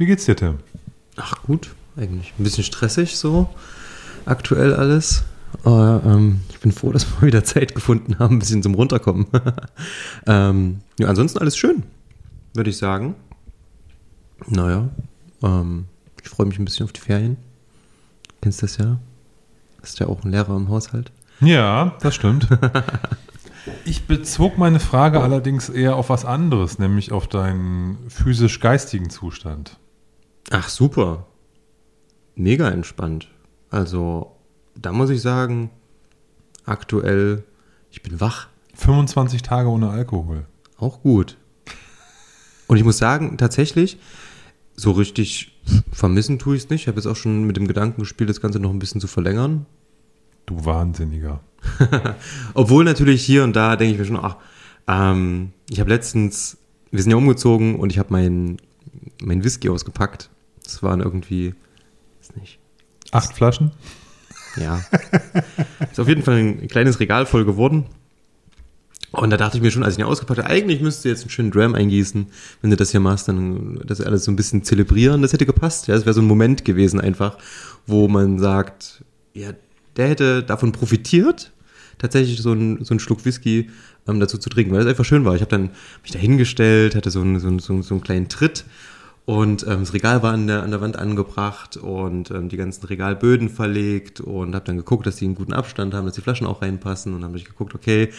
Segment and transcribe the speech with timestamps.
[0.00, 0.60] Wie geht's dir, Tim?
[1.16, 2.32] Ach gut, eigentlich.
[2.38, 3.50] Ein bisschen stressig so.
[4.24, 5.24] Aktuell alles.
[5.62, 9.26] Aber ähm, ich bin froh, dass wir wieder Zeit gefunden haben, ein bisschen zum Runterkommen.
[10.26, 11.82] ähm, ja, ansonsten alles schön,
[12.54, 13.14] würde ich sagen.
[14.46, 14.88] Naja,
[15.42, 15.84] ähm,
[16.22, 17.36] ich freue mich ein bisschen auf die Ferien.
[18.40, 18.98] Kennst du das ja?
[19.82, 21.12] Hast ja auch einen Lehrer im Haushalt.
[21.42, 22.48] Ja, das stimmt.
[23.84, 29.78] Ich bezog meine Frage allerdings eher auf was anderes, nämlich auf deinen physisch-geistigen Zustand.
[30.50, 31.26] Ach, super.
[32.34, 33.28] Mega entspannt.
[33.70, 34.36] Also,
[34.74, 35.70] da muss ich sagen,
[36.64, 37.44] aktuell,
[37.90, 38.48] ich bin wach.
[38.74, 40.46] 25 Tage ohne Alkohol.
[40.76, 41.36] Auch gut.
[42.66, 43.98] Und ich muss sagen, tatsächlich,
[44.74, 45.60] so richtig
[45.92, 46.82] vermissen tue ich es nicht.
[46.82, 49.06] Ich habe jetzt auch schon mit dem Gedanken gespielt, das Ganze noch ein bisschen zu
[49.06, 49.66] verlängern.
[50.46, 51.40] Du Wahnsinniger.
[52.54, 54.36] Obwohl natürlich hier und da denke ich mir schon, ach,
[54.88, 56.56] ähm, ich habe letztens,
[56.90, 58.56] wir sind ja umgezogen und ich habe meinen
[59.22, 60.30] mein Whisky ausgepackt.
[60.70, 61.54] Das waren irgendwie,
[62.20, 62.58] weiß nicht.
[63.10, 63.72] Acht Flaschen?
[64.56, 64.80] Ja.
[65.90, 67.86] Ist auf jeden Fall ein kleines Regal voll geworden.
[69.10, 71.30] Und da dachte ich mir schon, als ich ihn ausgepackt habe, eigentlich müsste jetzt einen
[71.30, 72.26] schönen Dram eingießen.
[72.60, 75.22] Wenn du das hier machst, dann das alles so ein bisschen zelebrieren.
[75.22, 75.88] Das hätte gepasst.
[75.88, 77.36] Ja, das wäre so ein Moment gewesen einfach,
[77.86, 79.04] wo man sagt,
[79.34, 79.50] ja,
[79.96, 81.50] der hätte davon profitiert,
[81.98, 83.70] tatsächlich so einen, so einen Schluck Whisky
[84.06, 85.34] ähm, dazu zu trinken, weil das einfach schön war.
[85.34, 85.70] Ich habe dann
[86.02, 88.64] mich da hingestellt, hatte so einen, so, einen, so einen kleinen Tritt
[89.26, 92.86] und ähm, das Regal war an der, an der Wand angebracht und ähm, die ganzen
[92.86, 96.46] Regalböden verlegt und habe dann geguckt, dass die einen guten Abstand haben, dass die Flaschen
[96.46, 98.10] auch reinpassen und habe ich geguckt, okay,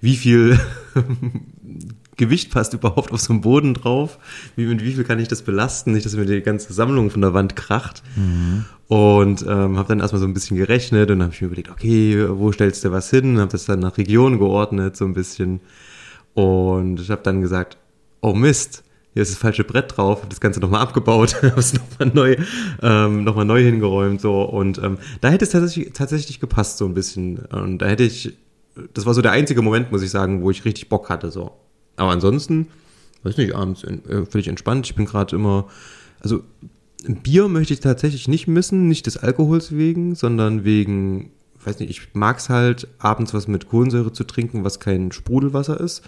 [0.00, 0.60] wie viel
[2.16, 4.18] Gewicht passt überhaupt auf so einen Boden drauf?
[4.54, 5.92] Wie, mit wie viel kann ich das belasten?
[5.92, 8.02] Nicht, dass mir die ganze Sammlung von der Wand kracht.
[8.14, 8.66] Mhm.
[8.88, 12.26] Und ähm, habe dann erstmal so ein bisschen gerechnet und habe ich mir überlegt, okay,
[12.28, 13.38] wo stellst du was hin?
[13.38, 15.60] Habe das dann nach Region geordnet, so ein bisschen.
[16.34, 17.78] Und ich habe dann gesagt,
[18.20, 21.74] oh Mist, hier ist das falsche Brett drauf, habe das Ganze nochmal abgebaut, habe es
[21.74, 22.36] nochmal neu,
[22.82, 26.94] ähm, noch neu hingeräumt so und ähm, da hätte es tatsächlich, tatsächlich gepasst so ein
[26.94, 28.36] bisschen und da hätte ich,
[28.94, 31.52] das war so der einzige Moment, muss ich sagen, wo ich richtig Bock hatte so.
[31.96, 32.68] Aber ansonsten,
[33.24, 34.86] weiß nicht, abends äh, völlig entspannt.
[34.86, 35.66] Ich bin gerade immer,
[36.20, 36.42] also
[37.06, 41.30] Bier möchte ich tatsächlich nicht missen, nicht des Alkohols wegen, sondern wegen,
[41.64, 45.80] weiß nicht, ich mag es halt, abends was mit Kohlensäure zu trinken, was kein Sprudelwasser
[45.80, 46.02] ist,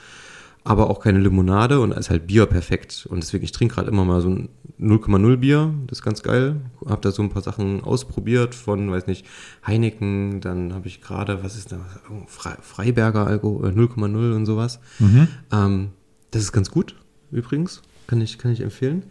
[0.64, 3.06] aber auch keine Limonade und ist halt Bier perfekt.
[3.10, 4.48] Und deswegen, ich trinke gerade immer mal so ein
[4.80, 6.60] 0,0 Bier, das ist ganz geil.
[6.86, 9.26] Hab da so ein paar Sachen ausprobiert von, weiß nicht,
[9.66, 11.80] Heineken, dann habe ich gerade, was ist da,
[12.26, 14.80] Freiberger Alkohol, 0,0 äh, und sowas.
[14.98, 15.28] Mhm.
[15.52, 15.90] Ähm,
[16.30, 16.96] das ist ganz gut,
[17.30, 19.04] übrigens, kann ich, kann ich empfehlen.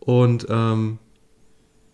[0.00, 0.98] Und ähm,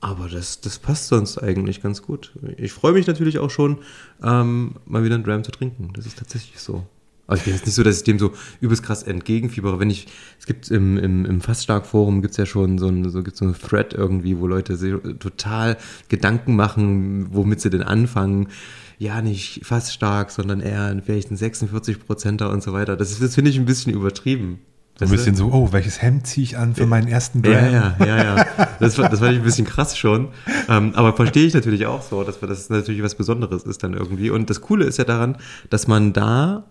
[0.00, 2.32] aber das, das passt sonst eigentlich ganz gut.
[2.56, 3.78] Ich freue mich natürlich auch schon,
[4.22, 5.90] ähm, mal wieder einen Dram zu trinken.
[5.94, 6.86] Das ist tatsächlich so.
[7.28, 9.78] Aber ich bin jetzt nicht so, dass ich dem so übelst krass entgegenfiebere.
[9.78, 10.06] Wenn ich,
[10.40, 13.44] es gibt im, im, im Faststark-Forum gibt es ja schon so ein, so, gibt's so
[13.44, 15.76] ein Thread irgendwie, wo Leute total
[16.08, 18.48] Gedanken machen, womit sie denn anfangen.
[18.96, 22.96] Ja, nicht fast stark, sondern eher vielleicht ein 46 Prozenter und so weiter.
[22.96, 24.60] Das, das finde ich ein bisschen übertrieben.
[24.98, 27.72] So ein bisschen so, oh, welches Hemd ziehe ich an für meinen ersten Brand?
[27.72, 28.46] Ja, ja, ja, ja.
[28.80, 30.28] Das, das fand ich ein bisschen krass schon.
[30.68, 34.30] Ähm, aber verstehe ich natürlich auch so, dass das natürlich was Besonderes ist dann irgendwie.
[34.30, 35.36] Und das Coole ist ja daran,
[35.70, 36.64] dass man da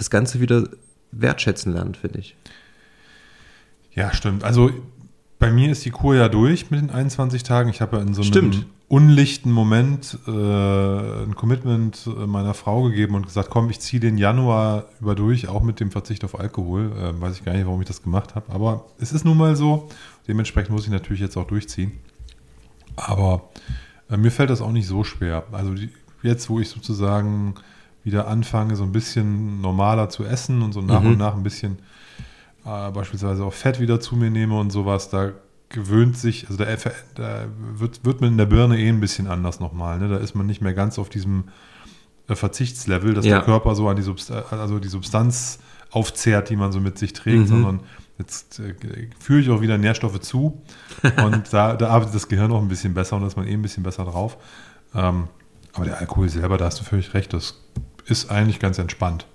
[0.00, 0.66] das Ganze wieder
[1.12, 2.34] wertschätzen lernt, finde ich.
[3.92, 4.44] Ja, stimmt.
[4.44, 4.70] Also
[5.38, 7.68] bei mir ist die Kur ja durch mit den 21 Tagen.
[7.68, 8.66] Ich habe ja in so einem stimmt.
[8.88, 14.16] unlichten Moment äh, ein Commitment äh, meiner Frau gegeben und gesagt, komm, ich ziehe den
[14.16, 16.92] Januar über durch, auch mit dem Verzicht auf Alkohol.
[16.96, 18.50] Äh, weiß ich gar nicht, warum ich das gemacht habe.
[18.52, 19.88] Aber es ist nun mal so.
[20.28, 21.92] Dementsprechend muss ich natürlich jetzt auch durchziehen.
[22.96, 23.50] Aber
[24.10, 25.44] äh, mir fällt das auch nicht so schwer.
[25.52, 25.90] Also die,
[26.22, 27.54] jetzt, wo ich sozusagen
[28.04, 31.12] wieder anfange, so ein bisschen normaler zu essen und so nach mhm.
[31.12, 31.78] und nach ein bisschen
[32.64, 35.32] äh, beispielsweise auch Fett wieder zu mir nehme und sowas, da
[35.68, 36.66] gewöhnt sich, also da,
[37.14, 37.44] da
[37.74, 39.98] wird, wird man in der Birne eh ein bisschen anders nochmal.
[39.98, 40.08] Ne?
[40.08, 41.44] Da ist man nicht mehr ganz auf diesem
[42.28, 43.36] äh, Verzichtslevel, dass ja.
[43.36, 47.12] der Körper so an die, Substanz, also die Substanz aufzehrt, die man so mit sich
[47.12, 47.46] trägt, mhm.
[47.46, 47.80] sondern
[48.18, 48.74] jetzt äh,
[49.18, 50.60] führe ich auch wieder Nährstoffe zu
[51.24, 53.52] und da, da arbeitet das Gehirn auch ein bisschen besser und da ist man eh
[53.52, 54.38] ein bisschen besser drauf.
[54.94, 55.28] Ähm,
[55.72, 57.62] aber der Alkohol selber, da hast du völlig recht, das
[58.06, 59.26] ist eigentlich ganz entspannt.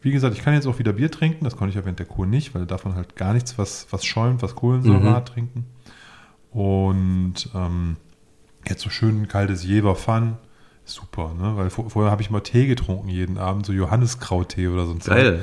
[0.00, 2.06] Wie gesagt, ich kann jetzt auch wieder Bier trinken, das konnte ich ja während der
[2.06, 5.14] Kur nicht, weil davon halt gar nichts, was, was schäumt, was Kohlensäure mhm.
[5.14, 5.66] hat, trinken.
[6.50, 7.96] Und ähm,
[8.68, 10.36] jetzt so schön kaltes Jever Fun,
[10.84, 11.56] super, ne?
[11.56, 14.98] Weil vor, vorher habe ich mal Tee getrunken jeden Abend, so Johanniskrauttee oder so ein
[14.98, 15.42] Geil.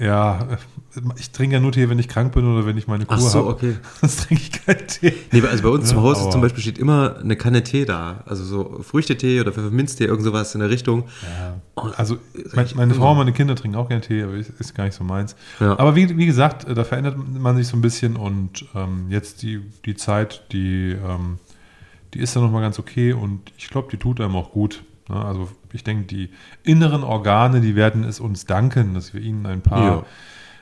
[0.00, 0.46] Ja,
[1.16, 3.20] ich trinke ja nur Tee, wenn ich krank bin oder wenn ich meine Kur Ach
[3.20, 3.48] so, habe.
[3.48, 3.76] okay.
[4.00, 5.12] Sonst trinke ich keinen Tee.
[5.32, 8.22] Nee, also bei uns Ja, Hause aber- zum Beispiel steht immer eine Kanne Tee da.
[8.26, 11.04] Also so Früchtetee oder Pfefferminztee, irgend sowas in der Richtung.
[11.96, 14.74] Also ist mein, meine Frau und meine Kinder trinken auch gerne Tee, aber ist, ist
[14.74, 15.34] gar nicht so meins.
[15.58, 15.78] Ja.
[15.78, 19.42] Aber wie, wie gesagt, äh, da verändert man sich so ein bisschen und ähm, jetzt
[19.42, 21.38] die, die Zeit, die, ähm,
[22.14, 24.82] die ist dann nochmal ganz okay und ich glaube, die tut einem auch gut.
[25.08, 25.24] Ne?
[25.24, 26.30] Also ich denke, die
[26.64, 30.02] inneren Organe, die werden es uns danken, dass wir ihnen ein paar, Ja.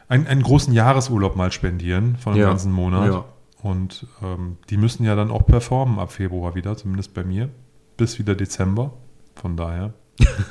[0.09, 2.49] einen, einen großen Jahresurlaub mal spendieren von einem Ja.
[2.49, 3.13] ganzen Monat.
[3.13, 3.25] Ja.
[3.63, 7.49] Und ähm, die müssen ja dann auch performen ab Februar wieder, zumindest bei mir,
[7.97, 8.93] bis wieder Dezember.
[9.35, 9.93] Von daher.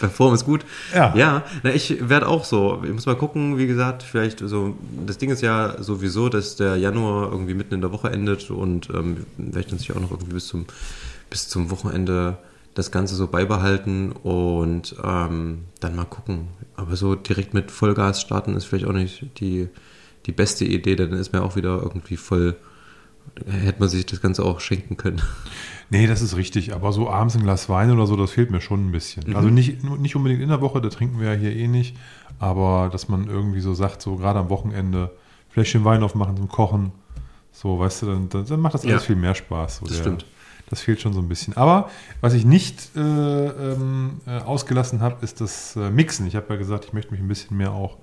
[0.00, 0.64] Perform ist gut.
[0.94, 1.14] Ja.
[1.16, 2.82] Ja, na, ich werde auch so.
[2.84, 4.76] Ich muss mal gucken, wie gesagt, vielleicht so.
[5.06, 8.90] Das Ding ist ja sowieso, dass der Januar irgendwie mitten in der Woche endet und
[8.90, 10.66] ähm, vielleicht dann sich auch noch irgendwie bis zum,
[11.30, 12.38] bis zum Wochenende
[12.76, 16.48] das Ganze so beibehalten und ähm, dann mal gucken.
[16.76, 19.68] Aber so direkt mit Vollgas starten ist vielleicht auch nicht die,
[20.26, 22.54] die beste Idee, denn dann ist man auch wieder irgendwie voll.
[23.46, 25.20] Hätte man sich das Ganze auch schenken können.
[25.88, 26.74] Nee, das ist richtig.
[26.74, 29.24] Aber so abends ein Glas Wein oder so, das fehlt mir schon ein bisschen.
[29.28, 29.36] Mhm.
[29.36, 31.96] Also nicht, nicht unbedingt in der Woche, da trinken wir ja hier eh nicht.
[32.38, 35.12] Aber dass man irgendwie so sagt, so gerade am Wochenende
[35.48, 36.92] Fläschchen Wein aufmachen zum Kochen.
[37.52, 39.06] So, weißt du, dann, dann, macht das alles Ja.
[39.06, 39.78] viel mehr Spaß.
[39.78, 40.26] So Das stimmt.
[40.68, 41.56] Das fehlt schon so ein bisschen.
[41.56, 41.90] Aber
[42.20, 46.26] was ich nicht äh, ähm, äh, ausgelassen habe, ist das äh, Mixen.
[46.26, 47.98] Ich habe ja gesagt, ich möchte mich ein bisschen mehr auch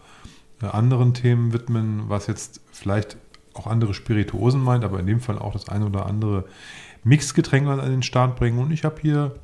[0.62, 3.18] äh, anderen Themen widmen, was jetzt vielleicht
[3.54, 6.46] auch andere Spirituosen meint, aber in dem Fall auch das eine oder andere
[7.04, 8.60] Mixgetränk an den Start bringen.
[8.60, 9.36] Und ich habe hier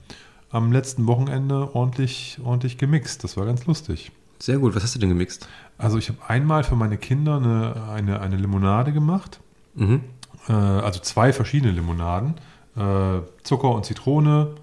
[0.49, 3.23] am letzten Wochenende ordentlich, ordentlich gemixt.
[3.23, 4.11] Das war ganz lustig.
[4.39, 4.75] Sehr gut.
[4.75, 5.47] Was hast du denn gemixt?
[5.77, 9.39] Also ich habe einmal für meine Kinder eine, eine, eine Limonade gemacht.
[9.75, 10.01] Mhm.
[10.47, 12.35] Äh, also zwei verschiedene Limonaden.
[12.75, 14.55] Äh, Zucker und Zitrone,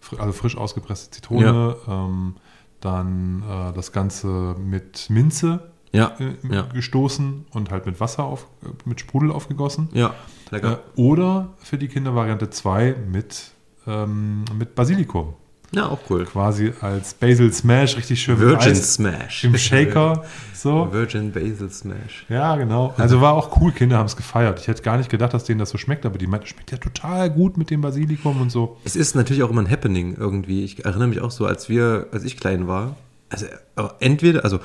[0.00, 1.76] fr also frisch ausgepresste Zitrone.
[1.88, 2.36] Ähm,
[2.80, 6.16] dann äh, das Ganze mit Minze Ja.
[6.18, 6.62] äh, Ja.
[6.62, 9.88] gestoßen und halt mit Wasser auf, äh, mit Sprudel aufgegossen.
[9.92, 10.08] Ja.
[10.08, 10.80] Äh, Lecker.
[10.96, 13.52] oder für die Kinder Variante 2 mit,
[13.86, 15.34] ähm, mit Basilikum.
[15.74, 16.24] Ja, auch cool.
[16.26, 19.44] Quasi als Basil Smash, richtig schön Virgin Smash.
[19.44, 20.22] im Shaker.
[20.54, 20.92] So.
[20.92, 22.26] Virgin Basil Smash.
[22.28, 22.94] Ja, genau.
[22.98, 24.60] Also war auch cool, Kinder haben es gefeiert.
[24.60, 26.76] Ich hätte gar nicht gedacht, dass denen das so schmeckt, aber die meinten, schmeckt ja
[26.76, 28.76] total gut mit dem Basilikum und so.
[28.84, 30.62] Es ist natürlich auch immer ein Happening irgendwie.
[30.62, 32.94] Ich erinnere mich auch so, als wir, als ich klein war.
[33.30, 34.60] Also äh, entweder, also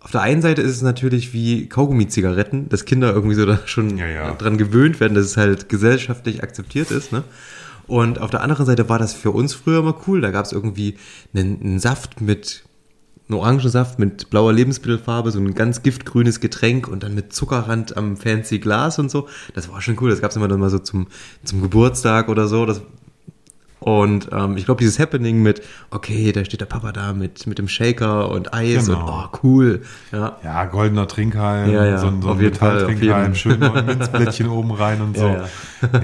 [0.00, 3.98] auf der einen Seite ist es natürlich wie Kaugummi-Zigaretten, dass Kinder irgendwie so da schon
[3.98, 4.32] Ja, ja.
[4.32, 7.22] dran gewöhnt werden, dass es halt gesellschaftlich akzeptiert ist, ne?
[7.86, 10.20] Und auf der anderen Seite war das für uns früher immer cool.
[10.20, 10.96] Da gab es irgendwie
[11.34, 12.64] einen, einen Saft mit,
[13.28, 18.16] einen Orangensaft mit blauer Lebensmittelfarbe, so ein ganz giftgrünes Getränk und dann mit Zuckerrand am
[18.16, 19.28] fancy Glas und so.
[19.54, 20.10] Das war schon cool.
[20.10, 21.08] Das gab es immer dann mal so zum,
[21.44, 22.66] zum Geburtstag oder so.
[22.66, 22.82] Das,
[23.82, 27.58] und ähm, ich glaube, dieses Happening mit, okay, da steht der Papa da mit, mit
[27.58, 28.98] dem Shaker und Eis Genau.
[29.00, 29.82] und oh, cool.
[30.12, 34.70] Ja, Ja, goldener Trinkhalm, Ja, ja, so ein, so ein Metalltrinkhalm, schön ein Minzblättchen oben
[34.72, 35.26] rein und so.
[35.26, 35.44] Ja,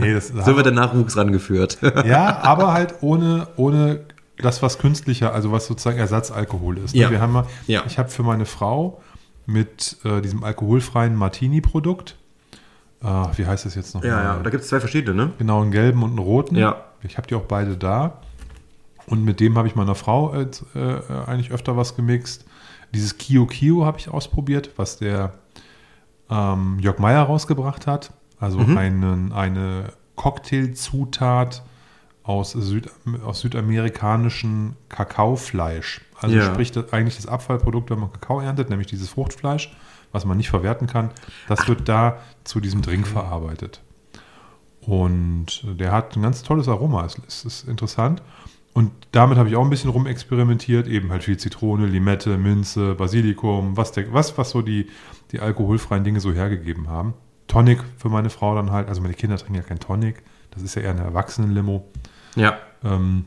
[0.00, 1.78] Nee, das, so wird der Nachwuchs rangeführt.
[2.06, 4.00] ja, aber halt ohne, ohne
[4.38, 6.94] das, was künstlicher, also was sozusagen Ersatzalkohol ist.
[6.94, 7.02] ne?
[7.02, 7.10] Ja.
[7.10, 7.82] Wir haben mal, Ja.
[7.86, 9.00] Ich habe für meine Frau
[9.46, 12.16] mit äh, diesem alkoholfreien Martini-Produkt,
[13.02, 14.04] äh, wie heißt das jetzt noch?
[14.04, 14.22] ja, mal?
[14.24, 15.32] ja, da gibt es zwei verschiedene, ne?
[15.38, 16.56] Genau, einen gelben und einen roten.
[16.56, 16.84] Ja.
[17.02, 18.20] Ich habe die auch beide da.
[19.06, 22.44] Und mit dem habe ich meiner Frau äh, äh, eigentlich öfter was gemixt.
[22.94, 25.34] Dieses Kio Kio habe ich ausprobiert, was der
[26.30, 28.12] ähm, Jörg Meyer rausgebracht hat.
[28.38, 28.76] Also Mhm.
[28.76, 31.62] einen, eine Cocktailzutat
[32.22, 32.90] aus, Süd,
[33.24, 36.02] aus südamerikanischem Kakaofleisch.
[36.20, 36.44] Also Ja.
[36.52, 39.74] sprich das, eigentlich das Abfallprodukt, wenn man Kakao erntet, nämlich dieses Fruchtfleisch,
[40.12, 41.10] was man nicht verwerten kann.
[41.48, 43.80] Das wird da zu diesem Drink verarbeitet.
[44.88, 47.04] Und der hat ein ganz tolles Aroma.
[47.04, 48.22] Es, es ist interessant.
[48.72, 50.88] Und damit habe ich auch ein bisschen rumexperimentiert.
[50.88, 54.88] Eben halt viel Zitrone, Limette, Minze, Basilikum, was, der, was, was so die,
[55.30, 57.12] die alkoholfreien Dinge so hergegeben haben.
[57.48, 58.88] Tonic für meine Frau dann halt.
[58.88, 60.22] Also meine Kinder trinken ja kein Tonic.
[60.52, 61.86] Das ist ja eher eine Erwachsenenlimo.
[62.36, 62.56] Ja.
[62.82, 63.26] Ähm,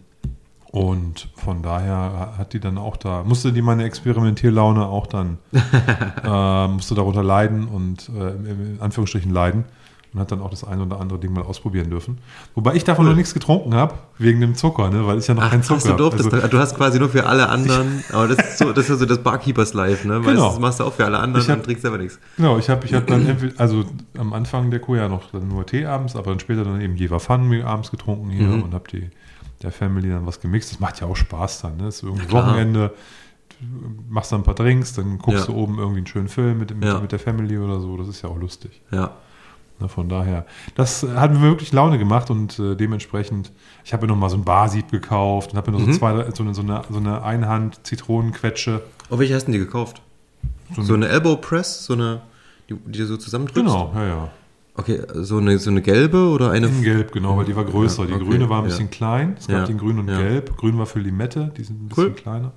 [0.72, 5.38] und von daher hat die dann auch da, musste die meine Experimentierlaune auch dann,
[6.24, 9.66] äh, musste darunter leiden und äh, in Anführungsstrichen leiden
[10.14, 12.18] und hat dann auch das eine oder andere Ding mal ausprobieren dürfen.
[12.56, 13.12] Wobei ich davon Cool.
[13.12, 15.06] noch nichts getrunken habe, wegen dem Zucker, ne?
[15.08, 17.08] weil ich ja noch Ach, kein Zucker ach, du durftest, Also, du hast quasi nur
[17.10, 20.20] für alle anderen, aber das ist so das, ist so das Barkeepers Life, ne?
[20.22, 20.42] Genau.
[20.44, 22.20] Meistens machst du auch für alle anderen hab- und trinkst selber nichts.
[22.38, 23.86] Genau, ich habe ich hab dann also
[24.18, 27.20] am Anfang der Kur ja noch nur Tee abends, aber dann später dann eben Jever
[27.22, 28.64] Fun abends getrunken hier Mhm.
[28.64, 29.10] und habe die
[29.64, 30.72] der Family dann was gemixt.
[30.72, 31.84] Das macht ja auch Spaß dann, ne?
[31.84, 32.48] Das ist irgendwie Ja, klar.
[32.48, 32.94] Wochenende,
[33.62, 33.66] du
[34.10, 35.54] machst dann ein paar Drinks, dann guckst Ja.
[35.54, 37.00] du oben irgendwie einen schönen Film mit, mit, Ja.
[37.00, 37.96] mit der Family oder so.
[37.96, 38.82] Das ist ja auch lustig.
[38.92, 39.12] Ja.
[39.82, 39.90] Ne?
[39.90, 40.46] Von daher,
[40.76, 43.52] das äh, hat mir wirklich Laune gemacht und äh, dementsprechend,
[43.84, 45.94] ich habe mir noch mal so ein Barsieb gekauft und habe mir noch Mhm.
[45.94, 48.82] so, zwei, so, eine, so, eine, so eine Einhand-Zitronenquetsche.
[49.10, 50.02] Oh, welche hast du denn die gekauft?
[50.76, 52.22] So So eine Elbow Press, so eine,
[52.70, 53.62] die, die du so zusammendrückst?
[53.66, 54.30] Genau, ja, ja.
[54.76, 56.68] Okay, so eine, so eine gelbe oder eine.
[56.68, 58.04] In Gelb, genau, weil die war größer.
[58.04, 58.70] Ja, die okay, grüne war ein ja.
[58.70, 59.36] bisschen klein.
[59.38, 60.18] Es gab Ja, den grün und ja.
[60.18, 60.56] gelb.
[60.56, 62.12] Grün war für Limette, die sind ein bisschen Cool.
[62.14, 62.52] kleiner.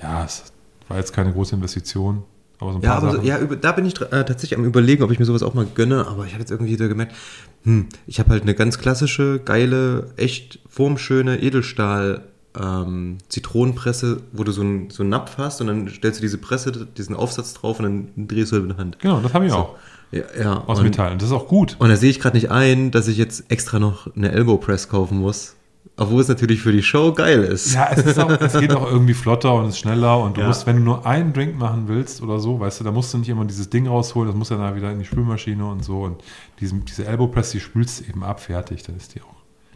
[0.00, 0.52] Ja, es
[0.88, 2.22] war jetzt keine große Investition,
[2.62, 4.64] aber so ein Ja, paar aber so, ja, über, da bin ich äh, tatsächlich am
[4.64, 7.14] überlegen, ob ich mir sowas auch mal gönne, aber ich habe jetzt irgendwie wieder gemerkt,
[7.64, 12.22] hm, ich habe halt eine ganz klassische, geile, echt formschöne Edelstahl
[12.58, 16.38] ähm, Zitronenpresse, wo du so einen so einen Napf hast und dann stellst du diese
[16.38, 18.98] Presse, diesen Aufsatz drauf und dann drehst du halt mit der Hand.
[18.98, 19.76] Genau, das habe ich auch.
[20.10, 20.64] Ja, ja.
[20.66, 21.12] Aus und, Metall.
[21.12, 21.76] Und das ist auch gut.
[21.78, 24.88] und da sehe ich gerade nicht ein, dass ich jetzt extra noch eine Elbow Press
[24.88, 25.56] kaufen muss.
[25.98, 27.74] Obwohl es natürlich für die Show geil ist.
[27.74, 30.46] Ja, es, ist auch, es geht auch irgendwie flotter und ist schneller und du Ja.
[30.48, 33.18] musst, wenn du nur einen Drink machen willst oder so, weißt du, da musst du
[33.18, 36.00] nicht immer dieses Ding rausholen, das muss ja dann wieder in die Spülmaschine und so
[36.02, 36.22] und
[36.60, 39.26] diesen, diese Elbow Press, die spülst du eben ab, fertig, dann ist die auch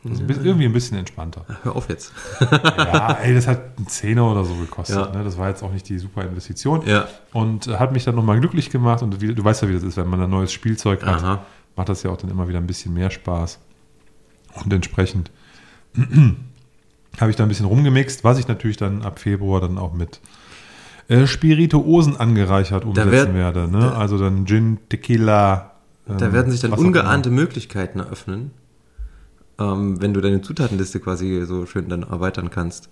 [0.08, 1.44] das ist irgendwie ein bisschen entspannter.
[1.64, 2.12] Hör auf jetzt.
[2.40, 5.11] Ja, ey, das hat einen Zehner oder so gekostet, Ja.
[5.11, 5.25] ne?
[5.25, 7.08] das war jetzt auch nicht die super Investition Ja.
[7.32, 9.82] und äh, hat mich dann nochmal glücklich gemacht und wie, du weißt ja, wie das
[9.82, 11.44] ist, wenn man ein neues Spielzeug hat, Aha.
[11.75, 13.58] macht das ja auch dann immer wieder ein bisschen mehr Spaß
[14.62, 15.32] und entsprechend
[17.21, 20.21] habe ich da ein bisschen rumgemixt, was ich natürlich dann ab Februar dann auch mit
[21.09, 23.69] äh, Spirituosen angereichert umsetzen werd- werde.
[23.69, 23.95] Ne?
[23.95, 25.73] Also dann Gin, Tequila.
[26.09, 28.50] ähm, Da werden sich dann ungeahnte Möglichkeiten eröffnen,
[29.59, 32.88] ähm, wenn du deine Zutatenliste quasi so schön dann erweitern kannst.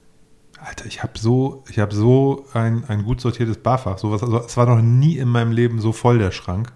[0.64, 3.98] Alter, ich habe so, ich habe so ein, ein gut sortiertes Barfach.
[3.98, 6.72] Sowas, also es war noch nie in meinem Leben so voll der Schrank.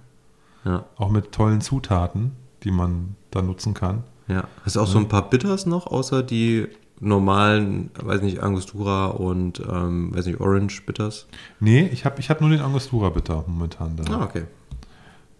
[0.64, 2.32] Ja, Auch mit tollen Zutaten,
[2.64, 4.02] die man da nutzen kann.
[4.28, 4.46] Ja.
[4.64, 6.66] Hast du auch so ein paar Bitters noch, außer die
[7.00, 11.26] normalen, weiß nicht, Angostura und, ähm, weiß nicht, Orange Bitters?
[11.60, 14.12] Nee, ich habe ich hab nur den Angostura Bitter momentan da.
[14.12, 14.44] Ah, okay.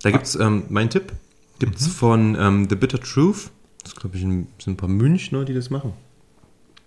[0.03, 1.13] Da gibt's, ähm, mein Tipp,
[1.59, 1.91] gibt's Mhm.
[1.91, 3.51] von ähm, The Bitter Truth.
[3.83, 5.93] Das glaube ich ein, sind ein paar Münchner, die das machen.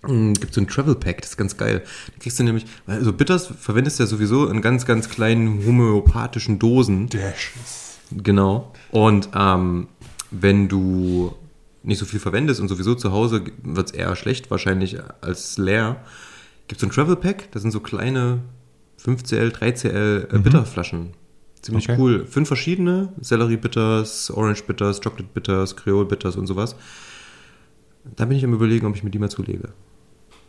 [0.07, 1.83] Mm, Gibt so ein Travel Pack, das ist ganz geil.
[2.07, 6.57] Da kriegst du nämlich, also Bitters verwendest du ja sowieso in ganz, ganz kleinen homöopathischen
[6.59, 7.07] Dosen.
[7.09, 7.99] Dashes.
[8.11, 8.71] Genau.
[8.91, 9.87] Und ähm,
[10.31, 11.33] wenn du
[11.83, 16.03] nicht so viel verwendest und sowieso zu Hause wird es eher schlecht wahrscheinlich als leer,
[16.67, 18.39] gibt es so ein Travel Pack, das sind so kleine
[19.03, 21.13] 5cl, 3cl äh, Bitterflaschen.
[21.61, 21.99] Ziemlich Okay.
[21.99, 22.25] cool.
[22.25, 26.75] Fünf verschiedene, Celery Bitters, Orange Bitters, Chocolate Bitters, Creole Bitters und sowas.
[28.15, 29.69] Da bin ich am überlegen, ob ich mir die mal zulege.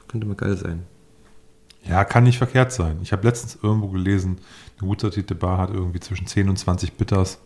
[0.09, 0.85] Könnte mal geil sein.
[1.87, 2.99] Ja, kann nicht verkehrt sein.
[3.03, 4.39] Ich habe letztens irgendwo gelesen,
[4.79, 7.41] eine gut sortierte Bar hat irgendwie zwischen 10 und 20 Bitters.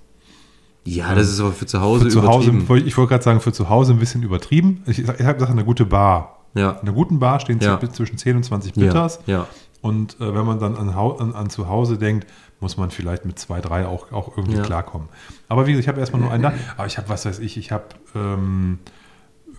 [0.87, 2.87] Ja, das ist aber für zu Hause Für zu Hause, übertrieben.
[2.87, 4.83] ich wollte gerade sagen, für zu Hause ein bisschen übertrieben.
[4.87, 6.39] Ich, ich habe gesagt, eine gute Bar.
[6.55, 6.71] Ja.
[6.73, 7.79] In einer guten Bar stehen Ja.
[7.93, 9.19] zwischen 10 und 20 Bitters.
[9.27, 9.47] Ja, ja.
[9.83, 12.27] Und äh, wenn man dann an, an, an zu Hause denkt,
[12.61, 14.63] muss man vielleicht mit zwei, drei auch, auch irgendwie Ja.
[14.63, 15.09] klarkommen.
[15.49, 16.55] Aber wie gesagt, ich habe erstmal nur einen da.
[16.77, 18.79] Aber ich habe, was weiß ich, ich habe ähm,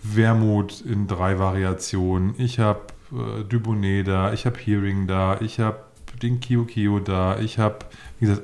[0.02, 2.34] Wermut in drei Variationen.
[2.38, 2.80] Ich habe
[3.12, 4.32] äh, Dubonnet da.
[4.32, 5.40] Ich habe Hearing da.
[5.40, 5.78] Ich habe
[6.22, 7.38] den Kio Kio da.
[7.38, 7.76] Ich habe,
[8.18, 8.42] wie gesagt,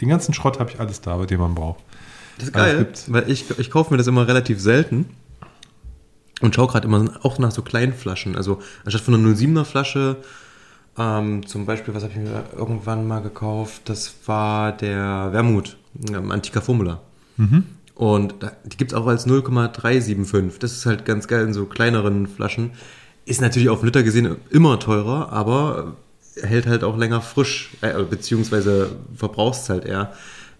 [0.00, 1.82] den ganzen Schrott habe ich alles da, den man braucht.
[2.36, 5.06] Das ist es geil, weil ich, ich kaufe mir das immer relativ selten
[6.40, 8.36] und schaue gerade immer auch nach so kleinen Flaschen.
[8.36, 10.16] Also anstatt von einer 07er Flasche,
[10.98, 13.82] ähm, zum Beispiel, was habe ich mir irgendwann mal gekauft?
[13.86, 15.76] Das war der Wermut,
[16.10, 17.00] ähm, Antica Formula.
[17.94, 20.58] Und da, die gibt es auch als 0,375.
[20.58, 22.72] Das ist halt ganz geil in so kleineren Flaschen.
[23.24, 25.96] Ist natürlich auf Liter gesehen immer teurer, aber
[26.42, 30.12] hält halt auch länger frisch, äh, beziehungsweise verbrauchst halt eher.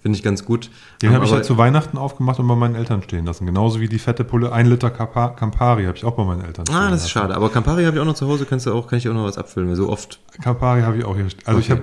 [0.06, 0.70] Finde ich ganz gut.
[1.02, 3.44] Den Ähm, habe ich aber- halt zu Weihnachten aufgemacht und bei meinen Eltern stehen lassen.
[3.44, 6.64] Genauso wie die fette Pulle 1 Liter Campa- Campari habe ich auch bei meinen Eltern
[6.64, 7.26] stehen Ah, das ist lassen.
[7.26, 7.34] schade.
[7.34, 9.24] Aber Campari habe ich auch noch zu Hause, kannst du auch, kann ich auch noch
[9.24, 10.20] was abfüllen, weil so oft.
[10.40, 11.26] Campari habe ich auch hier.
[11.44, 11.80] Also ich Okay.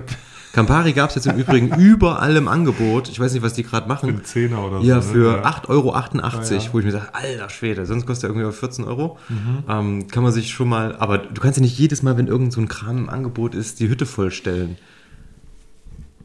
[0.54, 3.10] Campari gab es jetzt im Übrigen überall im Angebot.
[3.10, 4.08] Ich weiß nicht, was die gerade machen.
[4.08, 4.86] einen Zehner oder so.
[4.86, 5.02] Ja, ne?
[5.02, 5.42] für Ja.
[5.44, 6.72] 8,88 Euro, Ja, ja.
[6.72, 9.18] wo ich mir sage, alter Schwede, sonst kostet er irgendwie auf 14 Euro.
[9.28, 9.64] Mhm.
[9.68, 12.54] Ähm, kann man sich schon mal, aber du kannst ja nicht jedes Mal, wenn irgend
[12.54, 14.78] so ein Kram im Angebot ist, die Hütte vollstellen.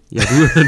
[0.09, 0.65] Ja, du,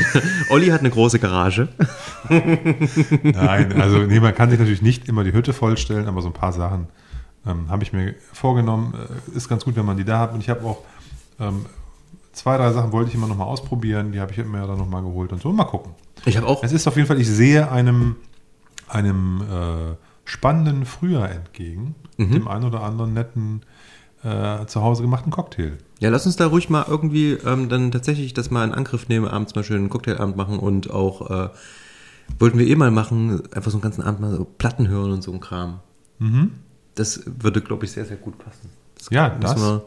[0.50, 1.68] Olli hat eine große Garage.
[2.30, 6.34] Nein, also nee, man kann sich natürlich nicht immer die Hütte vollstellen, aber so ein
[6.34, 6.88] paar Sachen
[7.46, 8.94] ähm, habe ich mir vorgenommen.
[8.94, 10.34] Äh, ist ganz gut, wenn man die da hat.
[10.34, 10.80] Und ich habe auch
[11.40, 11.66] ähm,
[12.34, 14.12] zwei, drei Sachen wollte ich immer noch mal ausprobieren.
[14.12, 15.52] Die habe ich mir dann noch mal geholt und so.
[15.52, 15.94] Mal gucken.
[16.26, 18.18] Ich habe auch, Es ist auf jeden Fall, ich sehe einem,
[18.88, 19.96] einem äh,
[20.26, 21.96] spannenden Frühjahr entgegen.
[22.18, 22.32] Mhm.
[22.32, 23.64] Dem einen oder anderen netten
[24.24, 25.78] äh, zu Hause gemachten Cocktail.
[26.00, 29.28] ja, lass uns da ruhig mal irgendwie ähm, dann tatsächlich das mal in Angriff nehmen,
[29.28, 31.50] abends mal schön einen Cocktailabend machen und auch, äh,
[32.40, 35.22] wollten wir eh mal machen, einfach so einen ganzen Abend mal so Platten hören und
[35.22, 35.80] so ein Kram.
[36.96, 38.70] Das würde, glaube ich, sehr, sehr gut passen.
[39.10, 39.82] Ja, müssen das.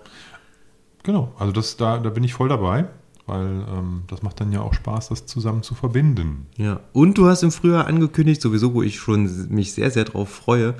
[1.04, 2.86] Genau, also das, da, da bin ich voll dabei,
[3.26, 6.46] weil ähm, das macht dann ja auch Spaß, das zusammen zu verbinden.
[6.56, 10.28] Ja, und du hast im Frühjahr angekündigt, sowieso, wo ich schon mich sehr, sehr drauf
[10.28, 10.74] freue,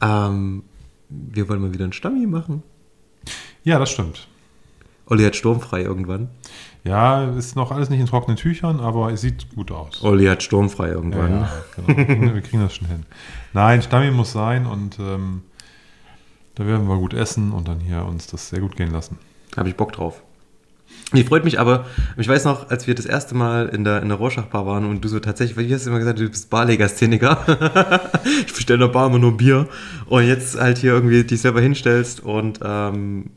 [0.00, 0.62] ähm,
[1.08, 2.62] wir wollen mal wieder einen Stammi machen.
[3.66, 4.28] Ja, das stimmt.
[5.06, 6.28] Olli hat sturmfrei irgendwann.
[6.84, 10.04] Ja, ist noch alles nicht in trockenen Tüchern, aber es sieht gut aus.
[10.04, 11.40] Olli hat sturmfrei irgendwann.
[11.40, 11.88] Ja, genau.
[11.88, 13.02] wir, kriegen, wir kriegen das schon hin.
[13.54, 15.42] Nein, Stammi muss sein und ähm,
[16.54, 19.18] da werden wir gut essen und dann hier uns das sehr gut gehen lassen.
[19.56, 20.22] Habe ich Bock drauf.
[21.12, 24.08] Ich freut mich aber, ich weiß noch, als wir das erste Mal in der, in
[24.08, 28.10] der Rorschach-Bar waren und du so tatsächlich, weil du hast immer gesagt, du bist Barlegastheniker.
[28.46, 29.66] ich bestelle in der Bar immer nur Bier
[30.06, 33.30] und jetzt halt hier irgendwie dich selber hinstellst und ähm,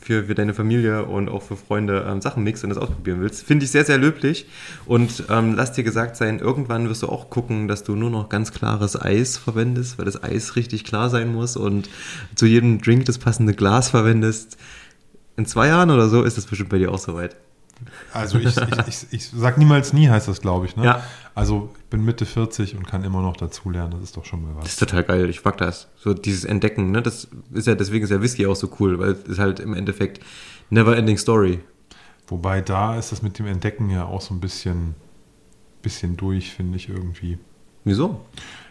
[0.00, 3.44] für, für deine Familie und auch für Freunde ähm, Sachen mixst und das ausprobieren willst.
[3.44, 4.46] Finde ich sehr, sehr löblich
[4.86, 8.28] und ähm, lass dir gesagt sein, irgendwann wirst du auch gucken, dass du nur noch
[8.28, 11.88] ganz klares Eis verwendest, weil das Eis richtig klar sein muss und
[12.34, 14.56] zu jedem Drink das passende Glas verwendest
[15.36, 17.36] in zwei Jahren oder so ist das bestimmt bei dir auch soweit.
[18.12, 20.76] Also ich, ich, ich, ich sag niemals nie, heißt das, glaube ich.
[20.76, 20.84] Ne?
[20.84, 21.02] Ja.
[21.34, 23.92] Also ich bin Mitte 40 und kann immer noch dazulernen.
[23.92, 24.70] Das ist doch schon mal Das was.
[24.72, 25.88] ist total geil, ich mag das.
[25.96, 27.02] So dieses Entdecken, ne?
[27.02, 29.74] Das ist ja, deswegen ist ja Whisky auch so cool, weil es ist halt im
[29.74, 30.20] Endeffekt
[30.70, 31.60] never ending story.
[32.28, 34.94] Wobei da ist das mit dem Entdecken ja auch so ein bisschen,
[35.82, 37.38] bisschen durch, finde ich irgendwie.
[37.84, 38.20] Wieso?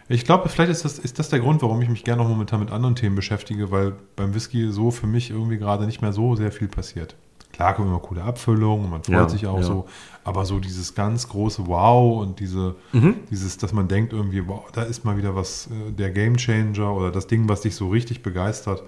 [0.08, 2.60] Ich glaube, vielleicht ist das, ist das der Grund, warum ich mich gerne noch momentan
[2.60, 6.34] mit anderen Themen beschäftige, weil beim Whisky so für mich irgendwie gerade nicht mehr so
[6.34, 7.14] sehr viel passiert.
[7.52, 9.62] Klar kommen immer coole Abfüllungen, man freut Ja, sich auch ja.
[9.62, 9.86] so,
[10.24, 13.14] aber so dieses ganz große Wow und diese, Mhm.
[13.30, 16.94] dieses, dass man denkt irgendwie, wow, da ist mal wieder was, äh, der Game Changer
[16.94, 18.82] oder das Ding, was dich so richtig begeistert.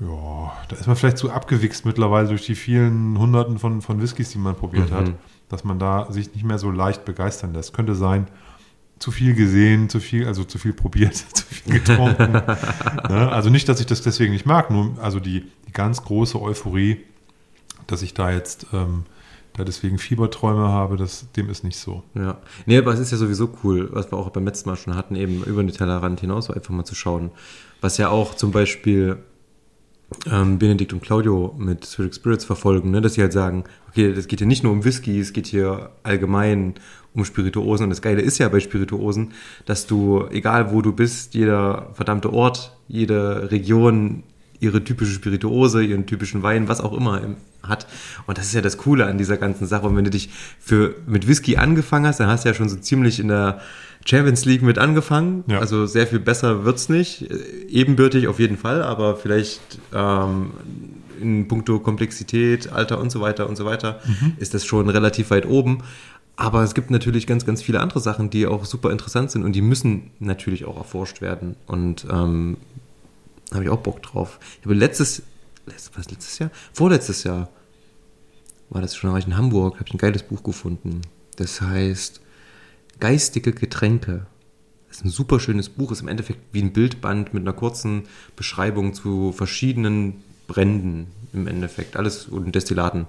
[0.00, 4.30] Ja, da ist man vielleicht zu abgewichst mittlerweile durch die vielen Hunderten von, von Whiskys,
[4.30, 4.94] die man probiert Mhm.
[4.94, 5.12] hat,
[5.48, 7.74] dass man da sich nicht mehr so leicht begeistern lässt.
[7.74, 8.28] Könnte sein,
[9.00, 12.32] zu viel gesehen, zu viel, also zu viel probiert, zu viel getrunken.
[13.08, 13.28] ne?
[13.32, 17.04] Also nicht, dass ich das deswegen nicht mag, nur also die, die ganz große Euphorie,
[17.88, 19.04] dass ich da jetzt ähm,
[19.58, 22.04] da deswegen Fieberträume habe, das, dem ist nicht so.
[22.14, 22.38] Ja.
[22.66, 25.16] Nee, aber es ist ja sowieso cool, was wir auch beim letzten Mal schon hatten,
[25.16, 27.30] eben über den Tellerrand hinaus so einfach mal zu schauen.
[27.80, 29.18] Was ja auch zum Beispiel
[30.30, 33.00] ähm, Benedikt und Claudio mit Spirit Spirits verfolgen, ne?
[33.00, 35.90] dass sie halt sagen, okay, das geht hier nicht nur um Whisky, es geht hier
[36.02, 36.74] allgemein
[37.14, 37.84] um Spirituosen.
[37.84, 39.32] Und das Geile ist ja bei Spirituosen,
[39.66, 44.22] dass du, egal wo du bist, jeder verdammte Ort, jede Region
[44.60, 47.86] ihre typische Spirituose, ihren typischen Wein, was auch immer im, hat.
[48.26, 49.86] Und das ist ja das Coole an dieser ganzen Sache.
[49.86, 52.76] Und wenn du dich für, mit Whisky angefangen hast, dann hast du ja schon so
[52.76, 53.60] ziemlich in der
[54.04, 55.44] Champions League mit angefangen.
[55.48, 55.58] Ja.
[55.58, 57.30] Also sehr viel besser wird's nicht.
[57.30, 57.36] Äh,
[57.68, 60.50] Ebenbürtig auf jeden Fall, aber vielleicht ähm,
[61.20, 64.00] in puncto Komplexität, Alter und so weiter und so weiter
[64.38, 65.82] ist das schon relativ weit oben.
[66.36, 69.54] Aber es gibt natürlich ganz, ganz viele andere Sachen, die auch super interessant sind und
[69.54, 71.56] die müssen natürlich auch erforscht werden.
[71.66, 72.56] Und ähm,
[73.52, 74.38] habe ich auch Bock drauf.
[74.60, 75.22] Ich habe letztes,
[75.66, 76.50] letzt- was letztes Jahr?
[76.72, 77.48] Vorletztes Jahr
[78.70, 81.00] war das schon, war ich in Hamburg, habe ich ein geiles Buch gefunden.
[81.36, 82.20] Das heißt
[83.00, 84.26] Geistige Getränke.
[84.88, 88.04] Das ist ein super schönes Buch, ist im Endeffekt wie ein Bildband mit einer kurzen
[88.36, 91.96] Beschreibung zu verschiedenen Bränden im Endeffekt.
[91.96, 93.06] Alles und Destillaten.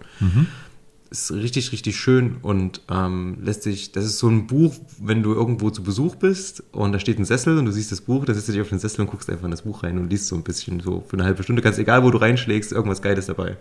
[1.11, 5.33] Ist richtig, richtig schön und ähm, lässt sich, das ist so ein Buch, wenn du
[5.33, 8.35] irgendwo zu Besuch bist und da steht ein Sessel und du siehst das Buch, dann
[8.35, 10.27] setzt du dich auf den Sessel und guckst einfach in das Buch rein und liest
[10.27, 11.63] so ein bisschen so für eine halbe Stunde.
[11.63, 13.57] Ganz egal, wo du reinschlägst, irgendwas Geiles dabei.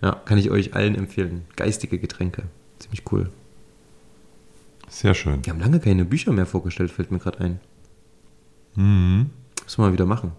[0.00, 1.42] Ja, kann ich euch allen empfehlen.
[1.56, 2.44] Geistige Getränke.
[2.78, 3.30] Ziemlich cool.
[4.88, 5.42] Sehr schön.
[5.42, 7.60] Die haben lange keine Bücher mehr vorgestellt, fällt mir gerade ein.
[8.76, 9.30] Mhm.
[9.62, 10.32] Müssen wir mal wieder machen.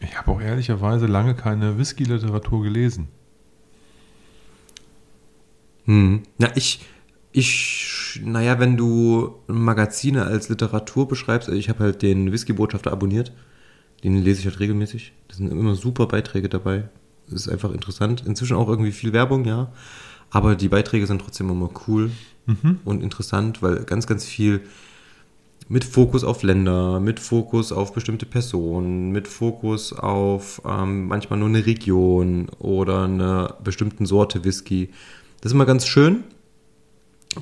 [0.00, 3.08] Ich habe auch ehrlicherweise lange keine Whisky-Literatur gelesen.
[5.84, 6.22] Hm.
[6.38, 6.80] Na, ich,
[7.32, 13.32] ich, naja, wenn du Magazine als Literatur beschreibst, also ich habe halt den Whisky-Botschafter abonniert.
[14.04, 15.12] Den lese ich halt regelmäßig.
[15.28, 16.88] Da sind immer super Beiträge dabei.
[17.26, 18.24] Das ist einfach interessant.
[18.26, 19.72] Inzwischen auch irgendwie viel Werbung, ja.
[20.30, 22.10] Aber die Beiträge sind trotzdem immer cool
[22.84, 24.62] und interessant, weil ganz, ganz viel
[25.68, 31.48] mit Fokus auf Länder, mit Fokus auf bestimmte Personen, mit Fokus auf ähm, manchmal nur
[31.48, 34.90] eine Region oder eine bestimmten Sorte Whisky.
[35.42, 36.24] Das ist immer ganz schön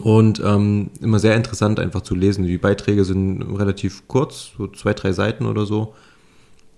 [0.03, 2.45] und ähm, immer sehr interessant einfach zu lesen.
[2.45, 5.95] Die Beiträge sind relativ kurz, so zwei, drei Seiten oder so.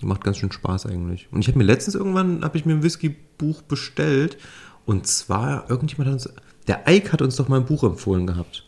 [0.00, 1.28] Macht ganz schön Spaß eigentlich.
[1.30, 4.36] Und ich habe mir letztens irgendwann, habe ich mir ein Whisky-Buch bestellt
[4.84, 6.28] und zwar, irgendjemand hat uns,
[6.66, 8.64] der Ike hat uns doch mal ein Buch empfohlen gehabt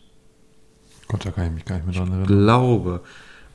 [1.08, 2.26] Gott, da kann ich mich gar nicht mehr dran erinnern.
[2.26, 3.00] glaube.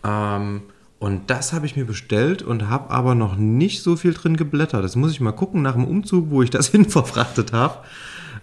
[0.03, 0.61] Ähm,
[0.99, 4.83] und das habe ich mir bestellt und habe aber noch nicht so viel drin geblättert.
[4.83, 7.79] Das muss ich mal gucken nach dem Umzug, wo ich das hin verfrachtet habe.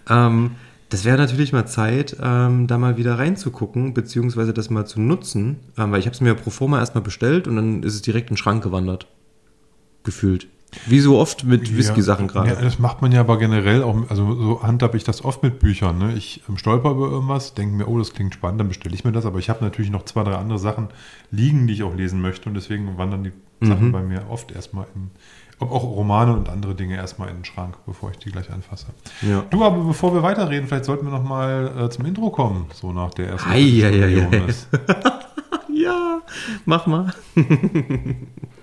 [0.09, 0.51] Ähm,
[0.89, 5.57] das wäre natürlich mal Zeit, ähm, da mal wieder reinzugucken, beziehungsweise das mal zu nutzen,
[5.77, 8.29] ähm, weil ich habe es mir pro forma erstmal bestellt und dann ist es direkt
[8.29, 9.07] in den Schrank gewandert.
[10.03, 10.47] Gefühlt.
[10.85, 12.49] Wie so oft mit Whisky-Sachen gerade.
[12.49, 15.59] Ja, das macht man ja aber generell auch, also so handhabe ich das oft mit
[15.59, 15.97] Büchern.
[15.97, 16.13] Ne?
[16.13, 19.11] Ich ähm, stolper über irgendwas, denke mir, oh, das klingt spannend, dann bestelle ich mir
[19.11, 20.89] das, aber ich habe natürlich noch zwei, drei andere Sachen
[21.31, 23.67] liegen, die ich auch lesen möchte und deswegen wandern die Mhm.
[23.67, 25.09] Sachen bei mir oft erstmal in,
[25.59, 28.87] auch Romane und andere Dinge erstmal in den Schrank, bevor ich die gleich anfasse.
[29.21, 29.43] Ja.
[29.49, 32.91] Du, aber bevor wir weiterreden, vielleicht sollten wir noch mal äh, zum Intro kommen, so
[32.91, 34.39] nach der ersten Ei, ei, ei, Viertelstunde, ei.
[34.39, 34.67] Jonas.
[35.77, 36.21] Ja,
[36.65, 37.13] mach mal.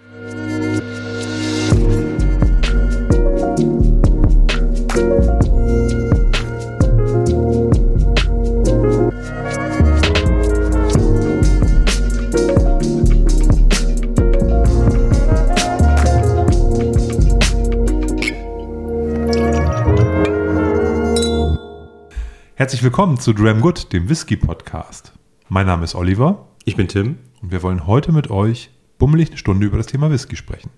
[22.57, 25.13] Herzlich willkommen zu Dram Good, dem Whisky Podcast.
[25.49, 29.39] Mein Name ist Oliver Ich bin Tim und wir wollen heute mit euch bummelig eine
[29.39, 30.71] Stunde über das Thema Whisky sprechen.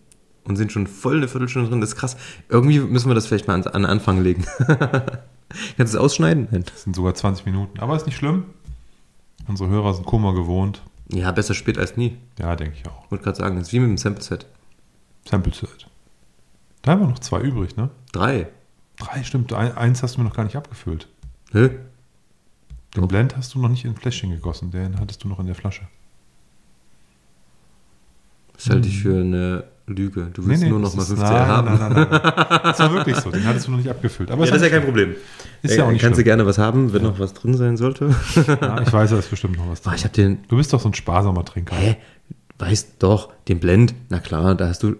[0.45, 1.81] und sind schon voll eine Viertelstunde drin.
[1.81, 2.17] Das ist krass.
[2.49, 4.45] Irgendwie müssen wir das vielleicht mal an, an den Anfang legen.
[5.77, 6.49] Kannst du es ausschneiden?
[6.51, 6.65] Nein.
[6.67, 8.45] Das sind sogar 20 Minuten, aber ist nicht schlimm.
[9.47, 10.83] Unsere Hörer sind Kummer gewohnt.
[11.09, 12.17] Ja, besser spät als nie.
[12.39, 13.11] Ja, denke ich auch.
[13.11, 14.47] Wollte gerade sagen, das ist wie mit dem Sample-Set.
[15.29, 15.87] Sample Set.
[16.83, 17.91] Da haben wir noch zwei übrig, ne?
[18.13, 18.49] Drei.
[18.99, 19.53] Drei, stimmt.
[19.53, 21.09] Ein, eins hast du mir noch gar nicht abgefüllt.
[21.53, 21.71] Hä?
[22.97, 25.47] Den Blend hast du noch nicht in ein Fläschchen gegossen, den hattest du noch in
[25.47, 25.83] der Flasche.
[28.55, 30.31] Das halte ich für eine Lüge.
[30.33, 31.67] Du willst nur noch mal das ist- 50 nein, haben.
[31.67, 32.61] Nein, nein, nein, nein.
[32.63, 33.31] Das war wirklich so.
[33.31, 34.31] Den hattest du noch nicht abgefüllt.
[34.31, 35.15] Aber Ja, das ist ja kein Problem.
[35.63, 38.09] Ist ja auch nicht Kannst du gerne was haben, wenn noch was drin sein sollte.
[38.47, 39.93] Ja, ich weiß, da ist bestimmt noch was drin.
[39.97, 41.77] ich habe den, Du bist doch so ein sparsamer Trinker.
[41.77, 41.97] hä?
[42.59, 43.95] Weißt doch, den Blend.
[44.09, 44.97] Na klar, da hast du.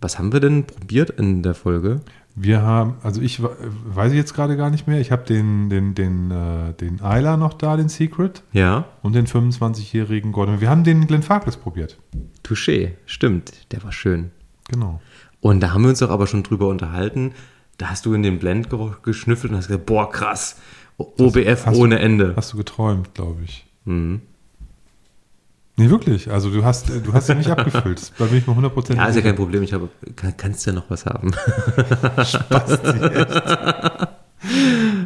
[0.00, 2.00] Was haben wir denn probiert in der Folge?
[2.36, 5.00] Wir haben, also ich we- weiß ich jetzt gerade gar nicht mehr.
[5.00, 9.26] Ich habe den, den, den, äh, den Isla noch da, den Secret, Ja, und den
[9.26, 10.60] 25-jährigen Gordon.
[10.60, 11.98] Wir haben den Glenfarclas probiert.
[12.44, 12.92] Touché.
[13.06, 14.32] Stimmt, der war schön.
[14.68, 15.00] Genau.
[15.40, 17.32] Und da haben wir uns doch aber schon drüber unterhalten.
[17.78, 20.60] Da hast du in den Blend ge- geschnüffelt und hast gesagt, boah, krass.
[20.96, 22.34] OBF hast du- ohne Ende.
[22.36, 23.66] Hast du geträumt, glaube ich.
[23.84, 24.22] Mhm.
[25.76, 26.30] Nee, wirklich.
[26.30, 28.12] Also du hast, du hast ihn nicht abgefüllt.
[28.18, 29.62] Da bin ich mir 100% Ja, ist ja kein Problem.
[29.64, 31.32] Ich habe, kann, kannst ja noch was haben.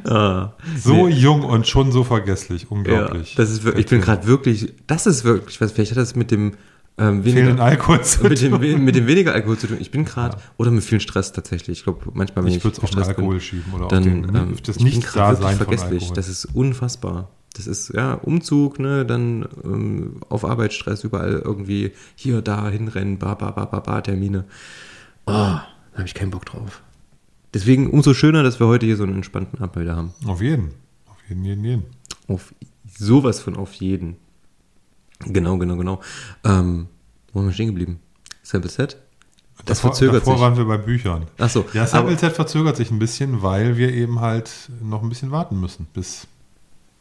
[0.04, 2.70] ah, So jung und schon so vergesslich.
[2.70, 3.35] Unglaublich.
[3.35, 6.14] Ja, das ist wirklich, ich bin gerade wirklich, das ist wirklich, was, vielleicht hat das
[6.16, 6.52] mit dem
[6.98, 9.76] ähm, weniger, Alkohol zu mit dem, mit dem weniger Alkohol zu tun.
[9.81, 11.78] Ich bin gerade, oder mit viel Stress tatsächlich.
[11.78, 13.87] Ich glaube, manchmal, wenn ich, Ich würde es auf den gestresst bin, Alkohol schieben oder
[13.88, 16.02] dann, auf den, ähm, das ich bin nicht grad da sein wirklich vergesslich.
[16.02, 16.16] Alkohol.
[16.16, 17.31] Das ist unfassbar.
[17.59, 23.35] Das ist, ja, Umzug, ne, dann ähm, auf Arbeitsstress überall irgendwie hier, da hinrennen, ba,
[23.35, 24.44] ba, ba, ba, ba, Termine.
[25.27, 26.83] Oh, da habe ich keinen Bock drauf.
[27.53, 30.14] Deswegen umso schöner, dass wir heute hier so einen entspannten Abmelder haben.
[30.25, 30.68] Auf jeden.
[31.11, 31.83] Auf jeden, jeden, jeden.
[32.29, 32.55] Auf
[32.97, 34.16] sowas von auf jeden.
[35.27, 36.01] Genau, genau, genau.
[36.44, 36.87] Ähm,
[37.33, 37.99] wo haben wir stehen geblieben?
[38.44, 38.99] Sample Set?
[39.64, 40.42] Das davor, verzögert davor sich.
[40.42, 41.27] waren wir bei Büchern.
[41.38, 45.09] Ach so, Ja, Sample Set verzögert sich ein bisschen, weil wir eben halt noch ein
[45.09, 46.29] bisschen warten müssen bis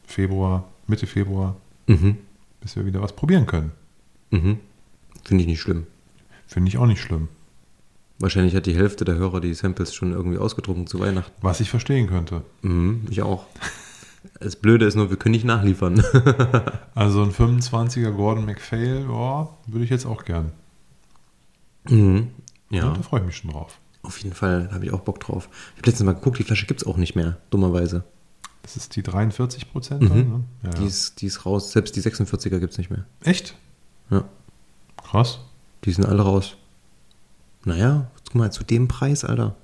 [0.07, 2.17] Februar, Mitte Februar, Mhm,
[2.61, 3.71] bis wir wieder was probieren können.
[4.31, 4.57] mhm.
[5.23, 5.85] Finde ich nicht schlimm.
[6.47, 7.27] Finde ich auch nicht schlimm.
[8.19, 11.31] Wahrscheinlich hat die Hälfte der Hörer die Samples schon irgendwie ausgedruckt zu Weihnachten.
[11.41, 12.41] Was ich verstehen könnte.
[12.63, 13.45] Mhm, ich auch.
[14.41, 16.03] Das Blöde ist nur, wir können nicht nachliefern.
[16.95, 20.51] Also ein 25er Gordon MacPhail, ja, würde ich jetzt auch gern.
[21.87, 22.29] mhm.
[22.69, 22.85] Ja.
[22.87, 23.79] Ja, Da freue ich mich schon drauf.
[24.03, 25.47] auf jeden Fall, da habe ich auch Bock drauf.
[25.75, 28.03] Ich habe letztens mal geguckt, die Flasche gibt es auch nicht mehr, dummerweise.
[28.67, 30.01] Das ist die 43 Prozent.
[30.01, 30.09] Mhm.
[30.09, 30.43] Ne?
[30.63, 33.05] Ja, Die, ist, die ist raus, selbst die 46er gibt es nicht mehr.
[33.23, 33.55] Echt?
[34.09, 34.25] Ja.
[35.01, 35.39] Krass.
[35.85, 36.57] Die sind alle raus.
[37.63, 39.55] Naja, guck mal, zu dem Preis, Alter.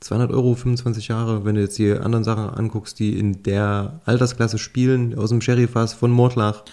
[0.00, 4.56] 200 Euro, 25 Jahre, wenn du jetzt die anderen Sachen anguckst, die in der Altersklasse
[4.56, 6.64] spielen, aus dem Sherryfass von Mordlach.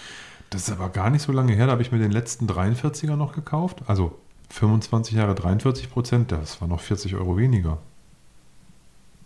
[0.48, 1.66] Das ist aber gar nicht so lange her.
[1.66, 3.82] Da habe ich mir den letzten 43er noch gekauft.
[3.86, 6.32] Also 25 Jahre 43 Prozent.
[6.32, 7.76] Das war noch 40 Euro weniger.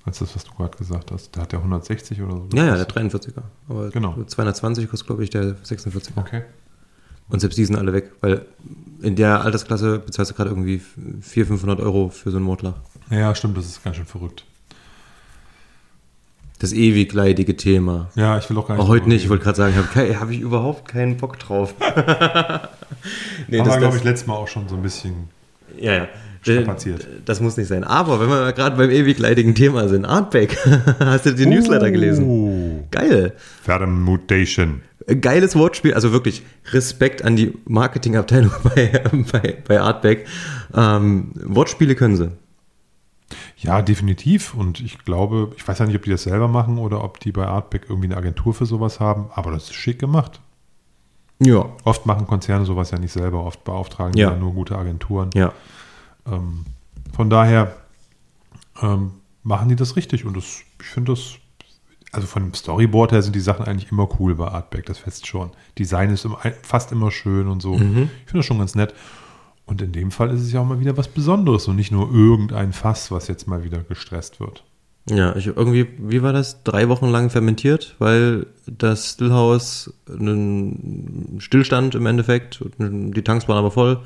[0.04, 1.36] Als das, was du gerade gesagt hast.
[1.36, 2.48] Da hat der 160 oder so.
[2.54, 3.36] Ja, ja, der gekostet.
[3.36, 3.42] 43er.
[3.68, 4.16] Aber Genau.
[4.24, 6.16] 220 kostet, glaube ich, der 46er.
[6.16, 6.42] Okay.
[7.28, 8.44] Und selbst die sind alle weg, weil
[9.00, 10.80] in der Altersklasse bezahlst du gerade irgendwie
[11.20, 12.74] 400, 500 Euro für so einen Mordlach.
[13.10, 13.56] Ja, stimmt.
[13.56, 14.44] Das ist ganz schön verrückt.
[16.58, 18.08] Das ewig leidige Thema.
[18.14, 18.84] Ja, ich will auch gar nicht.
[18.84, 21.74] Auch heute nicht, ich wollte gerade sagen, habe hab ich überhaupt keinen Bock drauf.
[23.48, 25.28] nee, Haben wir, glaube ich, letztes Mal auch schon so ein bisschen.
[25.80, 26.08] Ja, ja.
[26.42, 27.06] Strapaziert.
[27.24, 27.84] Das muss nicht sein.
[27.84, 30.56] Aber wenn wir gerade beim ewig leidigen Thema sind, Artback,
[30.98, 32.84] hast du den Newsletter gelesen?
[32.90, 33.32] Geil.
[33.62, 34.82] Vermutation.
[35.20, 39.02] Geiles Wortspiel, also wirklich Respekt an die Marketingabteilung bei,
[39.32, 40.26] bei, bei Artback.
[40.74, 42.30] Ähm, Wortspiele können sie.
[43.56, 44.54] Ja, definitiv.
[44.54, 47.32] Und ich glaube, ich weiß ja nicht, ob die das selber machen oder ob die
[47.32, 50.40] bei Artback irgendwie eine Agentur für sowas haben, aber das ist schick gemacht.
[51.40, 51.66] Ja.
[51.84, 54.28] Oft machen Konzerne sowas ja nicht selber, oft beauftragen Ja.
[54.30, 55.30] die ja nur gute Agenturen.
[55.34, 55.52] Ja.
[56.26, 56.64] Ähm,
[57.14, 57.76] von daher
[58.80, 61.34] ähm, machen die das richtig und das, ich finde das,
[62.12, 65.26] also von dem Storyboard her sind die Sachen eigentlich immer cool bei Artback, das fest
[65.26, 65.50] schon.
[65.78, 67.74] Design ist immer, fast immer schön und so.
[67.74, 68.94] Ich finde das schon ganz nett.
[69.64, 72.12] Und in dem Fall ist es ja auch mal wieder was Besonderes und nicht nur
[72.12, 74.64] irgendein Fass, was jetzt mal wieder gestresst wird.
[75.08, 76.62] Ja, ich irgendwie, wie war das?
[76.62, 83.70] Drei Wochen lang fermentiert, weil das Stillhaus einen Stillstand im Endeffekt, die Tanks waren aber
[83.70, 84.00] voll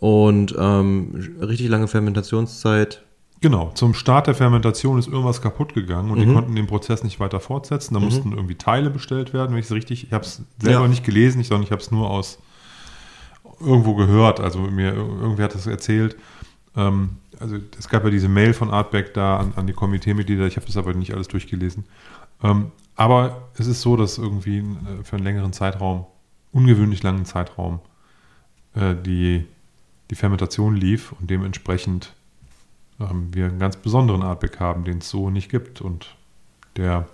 [0.00, 3.02] und ähm, richtig lange Fermentationszeit.
[3.42, 6.26] Genau, zum Start der Fermentation ist irgendwas kaputt gegangen und mhm.
[6.26, 7.94] die konnten den Prozess nicht weiter fortsetzen.
[7.94, 8.06] Da mhm.
[8.06, 10.88] mussten irgendwie Teile bestellt werden, wenn ich es richtig, ich habe es selber ja.
[10.88, 12.38] nicht gelesen, sondern ich habe es nur aus
[13.60, 14.40] irgendwo gehört.
[14.40, 16.16] Also mir irgendwer hat das erzählt.
[16.76, 20.46] Ähm, also es gab ja diese Mail von Artback da an, an die Komiteemitglieder.
[20.46, 21.84] Ich habe das aber nicht alles durchgelesen.
[22.42, 26.06] Ähm, aber es ist so, dass irgendwie äh, für einen längeren Zeitraum,
[26.52, 27.80] ungewöhnlich langen Zeitraum,
[28.74, 29.46] äh, die,
[30.10, 32.14] die Fermentation lief und dementsprechend
[33.00, 36.14] ähm, wir einen ganz besonderen Artback haben, den es so nicht gibt und
[36.76, 37.08] der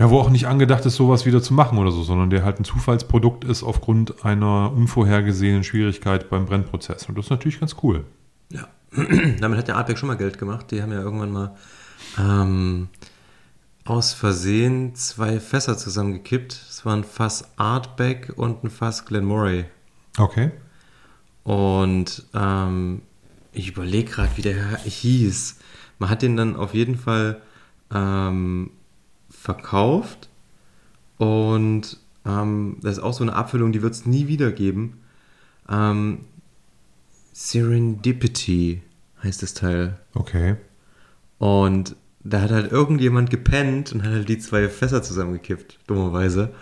[0.00, 2.58] ja, wo auch nicht angedacht ist, sowas wieder zu machen oder so, sondern der halt
[2.58, 7.06] ein Zufallsprodukt ist aufgrund einer unvorhergesehenen Schwierigkeit beim Brennprozess.
[7.06, 8.06] Und das ist natürlich ganz cool.
[8.50, 8.66] Ja,
[9.40, 10.70] damit hat der Artback schon mal Geld gemacht.
[10.70, 11.54] Die haben ja irgendwann mal
[12.18, 12.88] ähm,
[13.84, 16.52] aus Versehen zwei Fässer zusammengekippt.
[16.52, 19.66] Es waren ein Fass Artback und ein Fass Glenmoray.
[20.16, 20.50] Okay.
[21.44, 23.02] Und ähm,
[23.52, 25.56] ich überlege gerade, wie der hieß.
[25.98, 27.40] Man hat den dann auf jeden Fall
[27.92, 28.70] ähm,
[29.28, 30.28] verkauft
[31.18, 35.00] und ähm, das ist auch so eine Abfüllung, die wird es nie wieder geben.
[35.68, 36.20] Ähm,
[37.32, 38.82] Serendipity
[39.22, 39.98] heißt das Teil.
[40.14, 40.56] Okay.
[41.38, 46.52] Und da hat halt irgendjemand gepennt und hat halt die zwei Fässer zusammengekippt, dummerweise.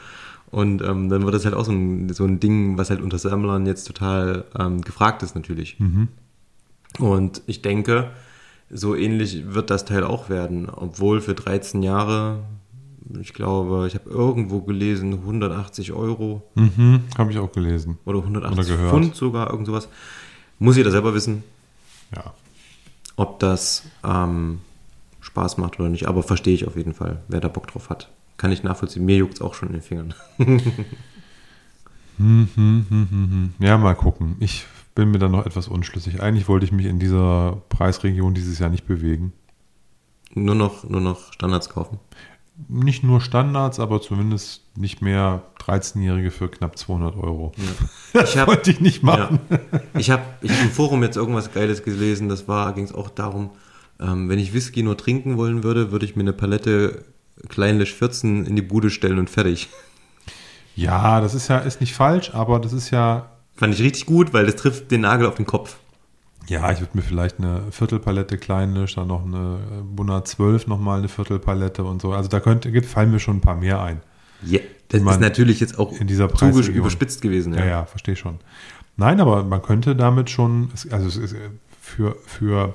[0.50, 3.18] Und ähm, dann wird das halt auch so ein, so ein Ding, was halt unter
[3.18, 5.78] Sammlern jetzt total ähm, gefragt ist, natürlich.
[5.78, 6.08] Mhm.
[6.98, 8.10] Und ich denke,
[8.70, 12.40] so ähnlich wird das Teil auch werden, obwohl für 13 Jahre
[13.20, 16.42] ich glaube, ich habe irgendwo gelesen, 180 Euro.
[16.54, 17.98] Mhm, habe ich auch gelesen.
[18.04, 19.88] Oder 180 Oder Pfund sogar, irgend sowas.
[20.58, 21.42] Muss jeder selber wissen.
[22.14, 22.34] Ja.
[23.16, 24.60] Ob das ähm,
[25.20, 26.06] Spaß macht oder nicht.
[26.06, 28.10] Aber verstehe ich auf jeden Fall, wer da Bock drauf hat.
[28.38, 29.04] Kann ich nachvollziehen.
[29.04, 30.14] Mir juckt es auch schon in den Fingern.
[32.20, 34.34] Hm, hm, hm, ja, mal gucken.
[34.40, 36.20] Ich bin mir da noch etwas unschlüssig.
[36.20, 39.32] Eigentlich wollte ich mich in dieser Preisregion dieses Jahr nicht bewegen.
[40.34, 42.00] Nur noch, nur noch Standards kaufen
[42.66, 47.52] nicht nur Standards, aber zumindest nicht mehr 13-Jährige für knapp 200 Euro.
[47.56, 47.64] Ja.
[48.20, 49.38] Das hab, wollte ich nicht machen.
[49.50, 49.58] Ja.
[49.98, 53.10] Ich habe ich hab im Forum jetzt irgendwas Geiles gelesen, das war, ging es auch
[53.10, 53.50] darum,
[54.00, 57.04] ähm, wenn ich Whisky nur trinken wollen würde, würde ich mir eine Palette
[57.48, 59.68] Kleinlisch 14 in die Bude stellen und fertig.
[60.74, 63.30] Ja, das ist ja ist nicht falsch, aber das ist ja.
[63.54, 65.76] Fand ich richtig gut, weil das trifft den Nagel auf den Kopf.
[66.48, 71.08] Ja, ich würde mir vielleicht eine Viertelpalette Kleinlisch, dann noch eine Buna 12 nochmal eine
[71.08, 72.12] Viertelpalette und so.
[72.12, 74.00] Also da könnte, fallen mir schon ein paar mehr ein.
[74.42, 77.52] Ja, das ist natürlich jetzt auch in dieser Preis überspitzt gewesen.
[77.52, 78.38] Ja, ja, ja verstehe schon.
[78.96, 81.36] Nein, aber man könnte damit schon, also es ist
[81.80, 82.74] für, für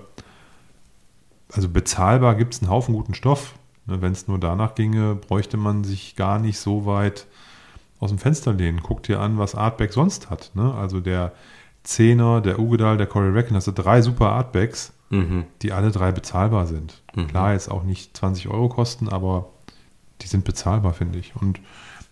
[1.51, 3.55] also bezahlbar gibt es einen Haufen guten Stoff.
[3.85, 7.27] Ne, Wenn es nur danach ginge, bräuchte man sich gar nicht so weit
[7.99, 8.81] aus dem Fenster lehnen.
[8.83, 10.51] Guck dir an, was Artback sonst hat.
[10.55, 10.73] Ne?
[10.73, 11.33] Also der
[11.83, 15.45] Zehner, der Ugedal, der Corey Reckon, hast du drei super Artbacks, mhm.
[15.61, 17.01] die alle drei bezahlbar sind.
[17.15, 17.27] Mhm.
[17.27, 19.49] Klar, jetzt auch nicht 20 Euro kosten, aber
[20.21, 21.35] die sind bezahlbar, finde ich.
[21.35, 21.59] Und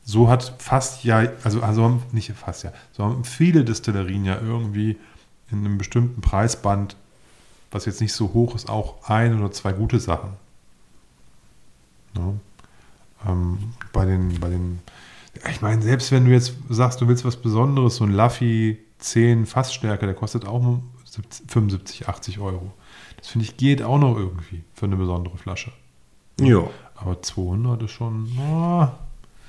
[0.03, 4.97] so hat fast ja, also, also nicht fast ja, so haben viele Destillerien ja irgendwie
[5.51, 6.95] in einem bestimmten Preisband,
[7.69, 10.31] was jetzt nicht so hoch ist, auch ein oder zwei gute Sachen.
[12.17, 12.33] Ja.
[13.27, 13.57] Ähm,
[13.93, 14.79] bei den, bei den,
[15.49, 19.45] ich meine, selbst wenn du jetzt sagst, du willst was Besonderes, so ein Luffy 10
[19.45, 20.79] Fassstärke, der kostet auch
[21.47, 22.73] 75, 80 Euro.
[23.17, 25.71] Das finde ich geht auch noch irgendwie für eine besondere Flasche.
[26.39, 26.67] Ja.
[26.95, 28.29] Aber 200 ist schon.
[28.37, 28.87] Oh,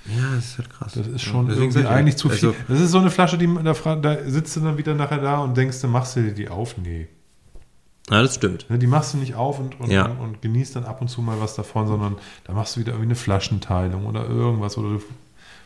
[0.07, 0.92] ja, das ist halt krass.
[0.94, 2.48] Das ist schon ja, irgendwie eigentlich zu viel.
[2.48, 5.38] Also, das ist so eine Flasche, die da, da sitzt du dann wieder nachher da
[5.38, 6.77] und denkst, du machst du dir die auf?
[6.77, 7.09] Nee.
[8.12, 8.70] Ja, das stimmt.
[8.70, 10.07] Ne, die machst du nicht auf und, und, ja.
[10.07, 13.09] und, genießt dann ab und zu mal was davon, sondern da machst du wieder irgendwie
[13.09, 15.01] eine Flaschenteilung oder irgendwas oder du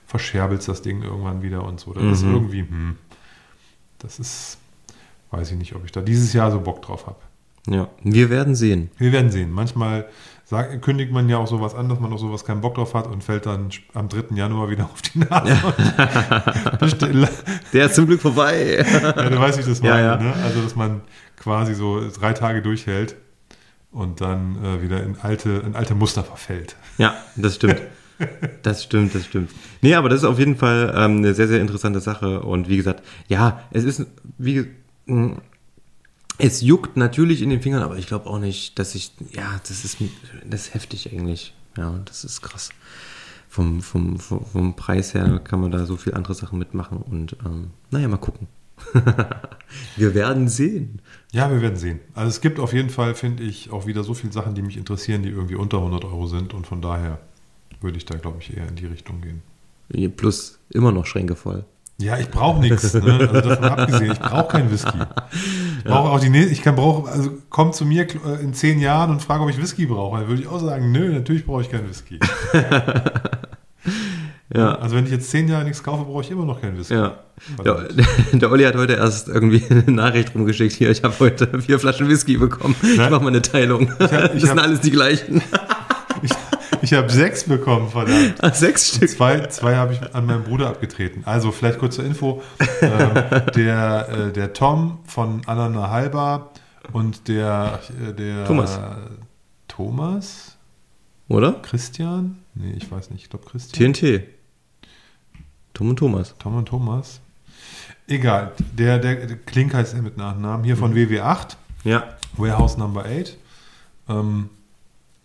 [0.06, 1.92] verscherbelst das Ding irgendwann wieder und so.
[1.92, 2.12] Das mhm.
[2.12, 2.96] ist irgendwie, hm
[3.98, 4.58] das ist,
[5.30, 7.18] weiß ich nicht, ob ich da dieses Jahr so Bock drauf habe.
[7.68, 8.90] Ja, wir werden sehen.
[8.98, 9.50] Wir werden sehen.
[9.50, 10.06] Manchmal
[10.44, 13.08] sagt, kündigt man ja auch sowas an, dass man auf sowas keinen Bock drauf hat
[13.08, 14.36] und fällt dann am 3.
[14.36, 15.56] Januar wieder auf die Nase.
[17.72, 18.86] Der ist zum Glück vorbei.
[18.86, 20.00] ja, du weißt, wie ich das meine.
[20.00, 20.22] Ja, ja.
[20.22, 20.32] Ne?
[20.44, 21.00] Also, dass man
[21.36, 23.16] quasi so drei Tage durchhält
[23.90, 26.76] und dann äh, wieder in alte, in alte Muster verfällt.
[26.98, 27.80] Ja, das stimmt.
[28.62, 29.50] Das stimmt, das stimmt.
[29.82, 32.40] Nee, aber das ist auf jeden Fall ähm, eine sehr, sehr interessante Sache.
[32.40, 34.06] Und wie gesagt, ja, es ist,
[34.38, 34.66] wie,
[35.04, 35.32] mm,
[36.38, 39.84] es juckt natürlich in den Fingern, aber ich glaube auch nicht, dass ich, ja, das
[39.84, 39.98] ist,
[40.44, 41.54] das ist heftig eigentlich.
[41.76, 42.70] Ja, das ist krass.
[43.48, 47.36] Vom, vom, vom, vom Preis her kann man da so viel andere Sachen mitmachen und,
[47.44, 48.48] ähm, naja, mal gucken.
[49.96, 51.00] Wir werden sehen.
[51.32, 52.00] Ja, wir werden sehen.
[52.14, 54.76] Also es gibt auf jeden Fall, finde ich, auch wieder so viele Sachen, die mich
[54.76, 56.54] interessieren, die irgendwie unter 100 Euro sind.
[56.54, 57.18] Und von daher
[57.80, 59.42] würde ich da, glaube ich, eher in die Richtung gehen.
[60.16, 61.64] Plus immer noch Schränke voll.
[61.98, 62.92] Ja, ich brauche nichts.
[62.94, 63.28] Ne?
[63.32, 64.98] Also davon abgesehen, ich brauche keinen Whisky.
[65.78, 68.80] Ich brauche auch die nächste, ich kann brauche, also komm zu mir äh, in zehn
[68.80, 70.18] Jahren und frage, ob ich Whisky brauche.
[70.18, 72.18] Dann würde ich auch sagen, nö, natürlich brauche ich keinen Whisky.
[74.54, 74.76] Ja.
[74.76, 76.94] Also wenn ich jetzt zehn Jahre nichts kaufe, brauche ich immer noch keinen Whisky.
[76.94, 77.18] Ja.
[77.64, 77.88] Der,
[78.32, 80.72] der Olli hat heute erst irgendwie eine Nachricht rumgeschickt.
[80.74, 82.76] Hier, ich habe heute vier Flaschen Whisky bekommen.
[82.82, 83.10] Ich Ne?
[83.10, 83.90] mache mal eine Teilung.
[83.98, 85.42] hab- ich das sind hab- alles die gleichen.
[86.22, 86.30] Ich,
[86.82, 88.34] ich habe sechs bekommen, verdammt.
[88.40, 89.08] Ah, Sechs Stück.
[89.10, 91.22] Zwei, zwei habe ich an meinen Bruder abgetreten.
[91.24, 92.42] Also vielleicht kurz zur Info.
[92.80, 93.10] Ähm,
[93.56, 96.52] der, äh, der Tom von Anna Halber
[96.92, 98.78] und der, äh, der Thomas.
[99.68, 100.56] Thomas?
[101.28, 101.54] Oder?
[101.62, 102.38] Christian?
[102.54, 103.24] Nee, ich weiß nicht.
[103.24, 103.92] Ich glaube Christian.
[103.92, 104.22] TNT.
[105.76, 106.34] Tom und Thomas.
[106.38, 107.20] Tom und Thomas.
[108.08, 108.52] Egal.
[108.72, 110.64] Der, der, der Klink heißt er mit Nachnamen.
[110.64, 111.56] Hier von WW8.
[111.84, 112.16] Ja.
[112.38, 113.36] Warehouse Number 8.
[114.08, 114.48] Ähm,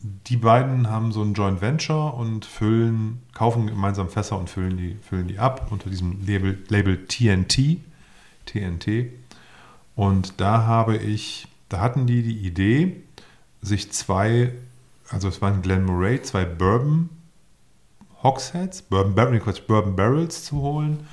[0.01, 4.97] die beiden haben so ein Joint Venture und füllen, kaufen gemeinsam Fässer und füllen die,
[5.01, 7.77] füllen die ab unter diesem Label, Label TNT.
[8.45, 9.05] TNT.
[9.95, 12.97] Und da habe ich, da hatten die die Idee,
[13.61, 14.51] sich zwei,
[15.07, 17.07] also es waren Glen Murray, zwei Bourbon
[18.23, 21.07] Hogsheads, Bourbon, Bar- nee, Quatsch, Bourbon Barrels zu holen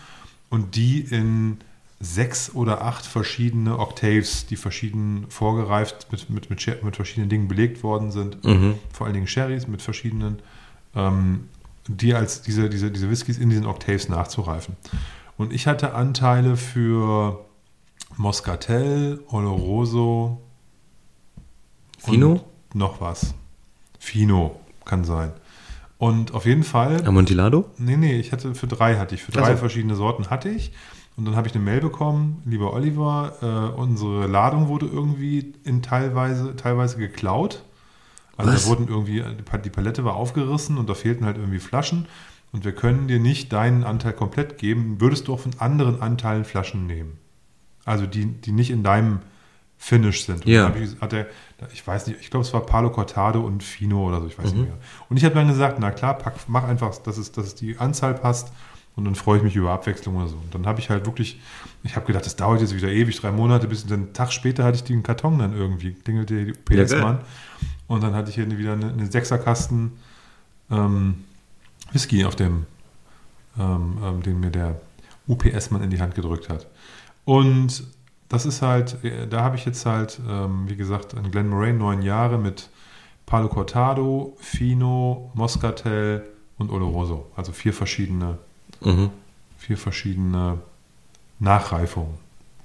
[0.50, 1.58] und die in
[2.00, 7.82] sechs oder acht verschiedene Octaves, die verschieden vorgereift mit, mit, mit, mit verschiedenen Dingen belegt
[7.82, 8.74] worden sind, Mhm.
[8.92, 10.38] vor allen Dingen Sherrys mit verschiedenen,
[10.94, 11.48] ähm,
[11.88, 14.76] die als diese, diese, diese Whiskys in diesen Octaves nachzureifen.
[15.36, 17.44] Und ich hatte Anteile für
[18.16, 20.40] Moscatel, Oloroso,
[21.98, 22.32] Fino?
[22.32, 22.42] und
[22.74, 23.34] noch was.
[23.98, 25.32] Fino kann sein.
[25.98, 27.66] Und auf jeden Fall Amontillado?
[27.76, 29.56] Nee, nee, ich hatte für drei hatte ich, für drei so.
[29.58, 30.72] verschiedene Sorten hatte ich.
[31.16, 35.82] Und dann habe ich eine Mail bekommen, lieber Oliver, äh, unsere Ladung wurde irgendwie in
[35.82, 37.64] teilweise, teilweise geklaut.
[38.36, 38.62] Also Was?
[38.62, 42.06] da wurden irgendwie, die Pa- die Palette war aufgerissen und da fehlten halt irgendwie Flaschen.
[42.52, 46.44] Und wir können dir nicht deinen Anteil komplett geben, würdest du auch von anderen Anteilen
[46.44, 47.18] Flaschen nehmen.
[47.84, 49.18] Also die, die nicht in deinem
[49.76, 50.46] Finish sind.
[50.46, 50.72] Und Ja.
[50.80, 51.26] ich, hat er,
[51.72, 54.52] ich weiß nicht, ich glaube, es war Palo Cortado und Fino oder so, ich weiß
[54.52, 54.58] Mhm.
[54.60, 54.78] nicht mehr.
[55.08, 57.78] Und ich habe dann gesagt, na klar, pack, mach einfach, dass es, dass es die
[57.78, 58.52] Anzahl passt
[58.96, 60.36] und dann freue ich mich über Abwechslung oder so.
[60.36, 61.40] Und dann habe ich halt wirklich,
[61.82, 64.76] ich habe gedacht, das dauert jetzt wieder ewig, drei Monate, bis einen Tag später hatte
[64.76, 67.18] ich den Karton dann irgendwie, klingelte die Ja, PS-Mann.
[67.88, 69.92] und dann hatte ich hier wieder eine, eine Sechserkasten
[70.70, 71.24] ähm,
[71.92, 72.66] Whisky auf dem,
[73.58, 74.80] ähm, ähm, den mir der
[75.26, 76.66] UPS-Mann in die Hand gedrückt hat.
[77.24, 77.84] Und
[78.28, 81.78] das ist halt, äh, da habe ich jetzt halt, ähm, wie gesagt, in Glen Moraine
[81.78, 82.68] neun Jahre mit
[83.26, 86.24] Palo Cortado, Fino, Moscatel
[86.58, 87.30] und Oloroso.
[87.36, 88.38] Also vier verschiedene,
[88.80, 89.10] Mhm.
[89.58, 90.58] vier verschiedene
[91.38, 92.14] Nachreifungen.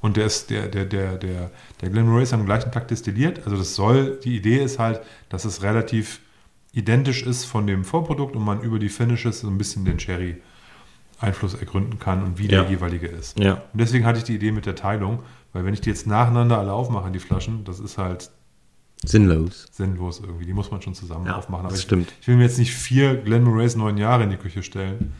[0.01, 1.49] Und der ist, der, der, der, der,
[1.81, 3.41] der Glen Moray ist am gleichen Tag destilliert.
[3.45, 4.99] Also das soll, die Idee ist halt,
[5.29, 6.19] dass es relativ
[6.73, 10.41] identisch ist von dem Vorprodukt und man über die Finishes so ein bisschen den Sherry
[11.19, 12.61] Einfluss ergründen kann und wie Ja.
[12.63, 13.39] der jeweilige ist.
[13.39, 13.53] Ja.
[13.53, 15.19] Und deswegen hatte ich die Idee mit der Teilung,
[15.53, 18.29] weil wenn ich die jetzt nacheinander alle aufmache, die Flaschen, das ist halt
[19.05, 19.67] Sinnlos.
[19.71, 20.45] sinnlos irgendwie.
[20.45, 21.65] Die muss man schon zusammen Ja, aufmachen.
[21.65, 22.13] das ich, stimmt.
[22.21, 25.13] ich will mir jetzt nicht vier Glen Morays neun Jahre in die Küche stellen.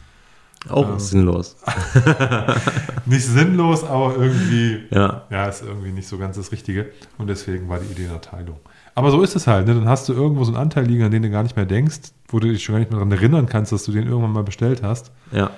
[0.70, 1.00] Auch Ähm.
[1.00, 1.58] sinnlos.
[3.06, 5.24] Nicht sinnlos, aber irgendwie, Ja.
[5.30, 6.90] ja, ist irgendwie nicht so ganz das Richtige.
[7.18, 8.58] Und deswegen war die Idee einer Teilung.
[8.96, 9.68] Aber so ist es halt.
[9.68, 9.74] Ne?
[9.76, 12.00] Dann hast du irgendwo so einen Anteil liegen, an den du gar nicht mehr denkst,
[12.30, 14.44] wo du dich schon gar nicht mehr daran erinnern kannst, dass du den irgendwann mal
[14.44, 15.12] bestellt hast.
[15.34, 15.52] Ja.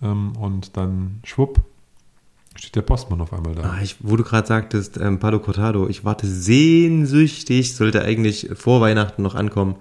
[0.00, 1.60] Ähm, und dann schwupp,
[2.56, 3.62] steht der Postmann auf einmal da.
[3.62, 8.80] Ah, ich, wo du gerade sagtest, ähm, Palo Cortado, ich warte sehnsüchtig, sollte eigentlich vor
[8.80, 9.76] Weihnachten noch ankommen.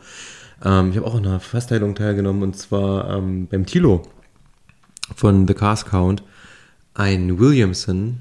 [0.63, 4.03] Ähm, ich habe auch an einer Fassteilung teilgenommen und zwar ähm, beim Tilo
[5.15, 6.23] von The Cars Count
[6.93, 8.19] ein Williamson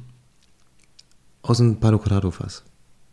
[1.42, 2.64] aus dem Palo Cortado Fass.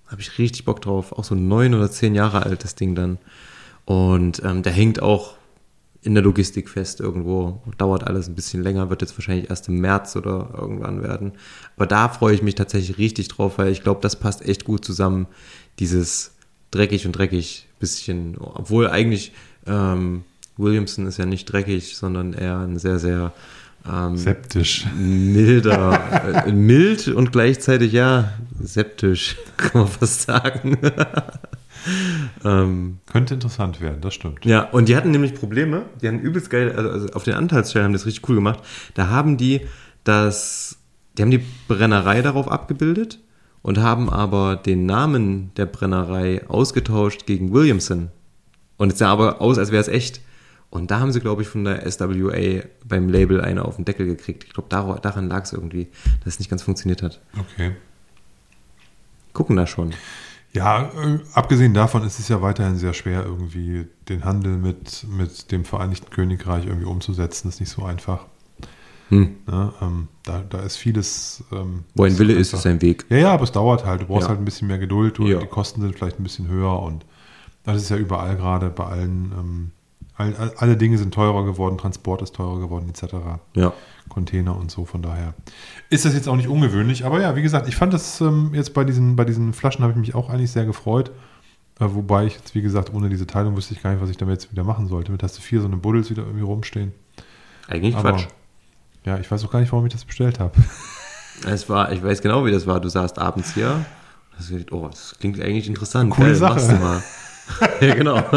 [0.07, 1.11] Habe ich richtig Bock drauf.
[1.11, 3.17] Auch so neun oder zehn Jahre alt, das Ding dann.
[3.85, 5.35] Und ähm, der hängt auch
[6.01, 7.61] in der Logistik fest irgendwo.
[7.77, 11.33] Dauert alles ein bisschen länger, wird jetzt wahrscheinlich erst im März oder irgendwann werden.
[11.75, 14.85] Aber da freue ich mich tatsächlich richtig drauf, weil ich glaube, das passt echt gut
[14.85, 15.27] zusammen.
[15.79, 16.31] Dieses
[16.71, 18.37] dreckig und dreckig bisschen.
[18.39, 19.31] Obwohl eigentlich
[19.65, 20.23] ähm,
[20.57, 23.33] Williamson ist ja nicht dreckig, sondern eher ein sehr, sehr
[23.87, 24.85] ähm, Septisch.
[24.95, 30.77] milder, äh, mild und gleichzeitig ja septisch, kann man fast sagen.
[32.43, 34.45] Ähm, Könnte interessant werden, das stimmt.
[34.45, 35.83] ja, und die hatten nämlich Probleme.
[36.01, 38.59] Die hatten übelst geil, also, also auf den Anteilsstellen haben das richtig cool gemacht.
[38.93, 39.61] Da haben die
[40.03, 40.77] das,
[41.17, 43.19] die haben die Brennerei darauf abgebildet
[43.61, 48.09] und haben aber den Namen der Brennerei ausgetauscht gegen Williamson.
[48.77, 50.21] Und es sah aber aus, als wäre es echt.
[50.69, 54.05] Und da haben sie, glaube ich, von der SWA beim Label eine auf den Deckel
[54.05, 54.43] gekriegt.
[54.45, 55.87] Ich glaube, dar daran lag es irgendwie,
[56.23, 57.21] dass es nicht ganz funktioniert hat.
[57.37, 57.71] Okay.
[59.33, 59.93] Gucken da schon.
[60.53, 65.51] Ja, äh, abgesehen davon ist es ja weiterhin sehr schwer, irgendwie den Handel mit, mit
[65.51, 67.47] dem Vereinigten Königreich irgendwie umzusetzen.
[67.47, 68.25] Das ist nicht so einfach.
[69.09, 69.35] Hm.
[69.45, 69.73] Ne?
[69.81, 71.43] Ähm, da, da ist vieles.
[71.51, 73.05] Ähm, Wo ein Wille ist, ist ein Weg.
[73.09, 74.01] Ja, ja, aber es dauert halt.
[74.01, 74.29] Du brauchst Ja.
[74.29, 75.17] halt ein bisschen mehr Geduld.
[75.17, 75.39] Du, Ja.
[75.39, 77.05] Die Kosten sind vielleicht ein bisschen höher und
[77.63, 79.31] das ist ja überall gerade bei allen.
[79.37, 79.71] Ähm,
[80.17, 83.15] all, all, alle Dinge sind teurer geworden, Transport ist teurer geworden, etc.
[83.55, 83.73] Ja.
[84.09, 84.85] Container und so.
[84.85, 85.33] Von daher
[85.89, 87.05] ist das jetzt auch nicht ungewöhnlich.
[87.05, 89.93] Aber ja, wie gesagt, ich fand das ähm, jetzt bei diesen, bei diesen Flaschen habe
[89.93, 91.11] ich mich auch eigentlich sehr gefreut.
[91.79, 94.17] Äh, wobei ich jetzt, wie gesagt, ohne diese Teilung wüsste ich gar nicht, was ich
[94.17, 95.11] damit jetzt wieder machen sollte.
[95.11, 96.93] Mit hast du vier so eine Buddels wieder irgendwie rumstehen.
[97.67, 98.27] Eigentlich Aber- Quatsch.
[99.05, 100.53] Ja, ich weiß auch gar nicht, warum ich das bestellt habe.
[101.45, 102.79] Es war, ich weiß genau, wie das war.
[102.79, 103.85] Du saßt abends hier.
[104.35, 106.09] hast gedacht, oh, das klingt eigentlich interessant.
[106.09, 106.55] Coole Sache.
[106.55, 107.03] machst du mal.
[107.81, 108.17] ja, genau.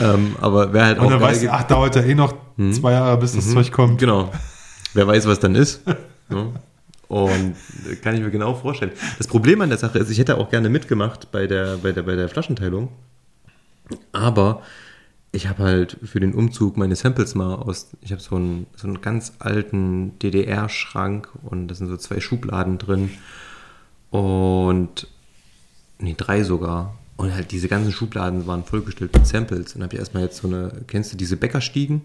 [0.00, 2.34] ähm, aber wer halt Und auch du, ge- ach, dauert ja eh noch
[2.72, 3.98] zwei Jahre, bis das Zeug kommt.
[3.98, 4.30] Genau.
[4.92, 5.82] Wer weiß, was dann ist.
[6.28, 6.52] ne?
[7.08, 7.54] Und
[7.90, 8.92] äh, kann ich mir genau vorstellen.
[9.18, 12.02] Das Problem an der Sache ist, ich hätte auch gerne mitgemacht bei der, bei der,
[12.02, 12.88] bei der Flaschenteilung.
[14.12, 14.62] Aber
[15.32, 18.86] ich habe halt für den Umzug meine Samples mal aus, ich habe so einen, so
[18.86, 23.10] einen ganz alten DDR-Schrank und da sind so zwei Schubladen drin.
[24.10, 25.08] Und,
[25.98, 26.94] nee, drei sogar.
[27.16, 29.74] Und halt diese ganzen Schubladen waren vollgestellt mit Samples.
[29.74, 32.02] Und habe ich erstmal jetzt so eine, kennst du diese Bäckerstiegen?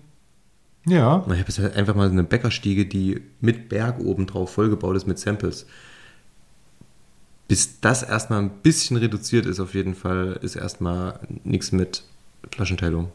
[0.85, 4.51] Ja, Und Ich habe jetzt halt einfach mal eine Bäckerstiege, die mit Berg oben drauf
[4.53, 5.65] vollgebaut ist mit Samples.
[7.47, 12.03] Bis das erstmal ein bisschen reduziert ist, auf jeden Fall, ist erstmal nichts mit
[12.51, 13.11] Flaschenteilung.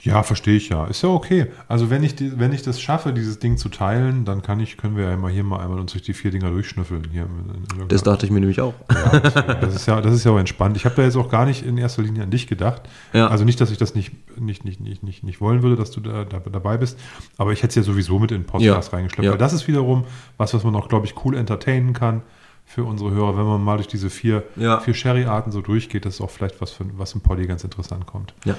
[0.00, 0.86] Ja, verstehe ich ja.
[0.86, 1.46] Ist ja okay.
[1.68, 4.76] Also wenn ich, die, wenn ich das schaffe, dieses Ding zu teilen, dann kann ich,
[4.76, 7.06] können wir ja mal hier mal einmal uns durch die vier Dinger durchschnüffeln.
[7.12, 8.74] Hier in, in, Das dachte ich mir nämlich auch.
[8.90, 10.76] ja, das, das ist ja, das ist ja auch entspannt.
[10.76, 12.82] Ich habe da jetzt auch gar nicht in erster Linie an dich gedacht.
[13.12, 13.28] Ja.
[13.28, 16.00] Also nicht, dass ich das nicht, nicht, nicht, nicht, nicht, nicht wollen würde, dass du
[16.00, 16.98] da, da dabei bist,
[17.38, 18.96] aber ich hätte es ja sowieso mit in den Podcast Ja.
[18.98, 19.24] reingeschleppt.
[19.24, 19.30] Ja.
[19.30, 20.04] Weil das ist wiederum
[20.36, 22.22] was, was man auch, glaube ich, cool entertainen kann
[22.64, 24.44] für unsere Hörer, wenn man mal durch diese vier,
[24.80, 26.04] vier Sherry-Arten so durchgeht.
[26.06, 28.34] Das ist auch vielleicht was, für, was im Poddy ganz interessant kommt.
[28.44, 28.56] Ja.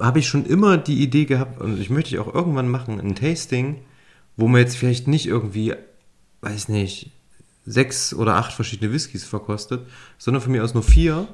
[0.00, 3.14] Habe ich schon immer die Idee gehabt, und ich möchte ich auch irgendwann machen, ein
[3.14, 3.76] Tasting,
[4.36, 5.74] wo man jetzt vielleicht nicht irgendwie,
[6.42, 7.12] weiß nicht,
[7.64, 9.86] sechs oder acht verschiedene Whiskys verkostet,
[10.18, 11.26] sondern von mir aus nur vier,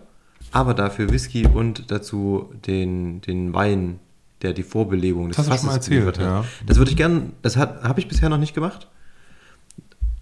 [0.51, 3.99] aber dafür Whisky und dazu den, den Wein,
[4.41, 6.45] der die Vorbelegung des Das schon mal Fasses erzählt, ja.
[6.67, 8.89] Das würde ich gern, das habe ich bisher noch nicht gemacht.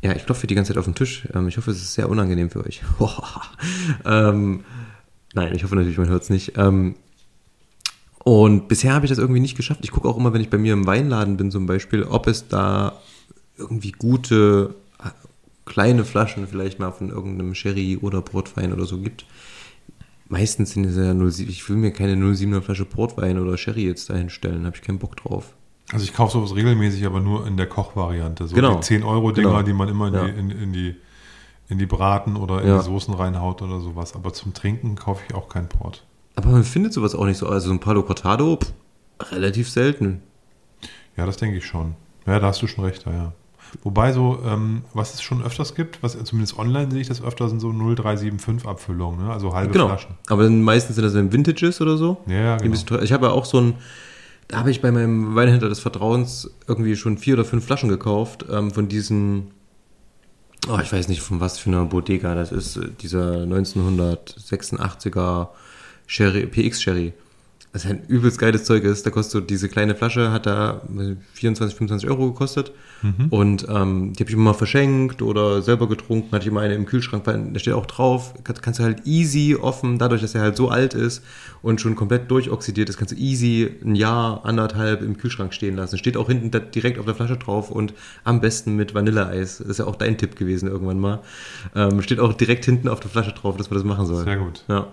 [0.02, 1.28] Ja, ich klopfe die ganze Zeit auf den Tisch.
[1.34, 2.80] Ähm, ich hoffe, es ist sehr unangenehm für euch.
[4.06, 4.64] ähm,
[5.34, 6.56] nein, ich hoffe natürlich, man hört es nicht.
[6.56, 6.96] Ähm,
[8.24, 9.80] und bisher habe ich das irgendwie nicht geschafft.
[9.82, 12.48] Ich gucke auch immer, wenn ich bei mir im Weinladen bin zum Beispiel, ob es
[12.48, 12.92] da
[13.56, 15.08] irgendwie gute äh,
[15.64, 19.24] kleine Flaschen vielleicht mal von irgendeinem Sherry oder Portwein oder so gibt.
[20.28, 24.10] Meistens sind es ja 07, ich will mir keine 07er Flasche Portwein oder Sherry jetzt
[24.10, 25.54] dahin stellen, habe ich keinen Bock drauf.
[25.92, 28.46] Also ich kaufe sowas regelmäßig, aber nur in der Kochvariante.
[28.46, 28.76] So Genau.
[28.78, 29.62] die 10-Euro-Dinger, Genau.
[29.62, 30.24] die man immer in, Ja.
[30.28, 30.94] die, in, in, die,
[31.68, 32.78] in die Braten oder in Ja.
[32.78, 34.14] die Soßen reinhaut oder sowas.
[34.14, 36.04] Aber zum Trinken kaufe ich auch keinen Port.
[36.36, 37.48] Aber man findet sowas auch nicht so.
[37.48, 38.72] Also so ein Palo Cortado, pff,
[39.32, 40.22] relativ selten.
[41.16, 41.94] Ja, das denke ich schon.
[42.26, 43.12] Ja, da hast du schon recht, ja.
[43.12, 43.32] ja.
[43.82, 47.48] Wobei so, ähm, was es schon öfters gibt, was zumindest online sehe ich das öfter,
[47.48, 49.32] sind so 0375 Abfüllungen, ne?
[49.32, 49.88] also halbe Genau.
[49.88, 50.16] Flaschen.
[50.28, 52.18] Aber dann meistens sind das dann Vintages oder so.
[52.26, 52.76] Ja, genau.
[53.00, 53.74] Ich habe ja auch so ein,
[54.48, 58.44] da habe ich bei meinem Weinhändler des Vertrauens irgendwie schon vier oder fünf Flaschen gekauft
[58.50, 59.52] ähm, von diesen,
[60.68, 65.48] oh, ich weiß nicht von was für einer Bodega das ist, dieser 1986er
[66.10, 67.12] Sherry, PX Sherry.
[67.72, 69.06] Das ist ein übelst geiles Zeug ist.
[69.06, 70.82] Da kostet so diese kleine Flasche, hat da
[71.34, 72.72] 24, 25 Euro gekostet.
[73.30, 76.32] Und ähm, die habe ich immer mal verschenkt oder selber getrunken.
[76.32, 79.06] Hatte ich immer eine im Kühlschrank, weil da steht auch drauf, kann, kannst du halt
[79.06, 81.22] easy offen, dadurch, dass er halt so alt ist
[81.62, 85.96] und schon komplett durchoxidiert ist, kannst du easy ein Jahr, anderthalb im Kühlschrank stehen lassen.
[85.96, 87.94] Steht auch hinten direkt auf der Flasche drauf und
[88.24, 89.58] am besten mit Vanilleeis.
[89.58, 91.20] Das ist ja auch dein Tipp gewesen irgendwann mal.
[91.76, 94.24] Ähm, steht auch direkt hinten auf der Flasche drauf, dass man das machen soll.
[94.24, 94.64] Sehr gut.
[94.66, 94.88] Ja.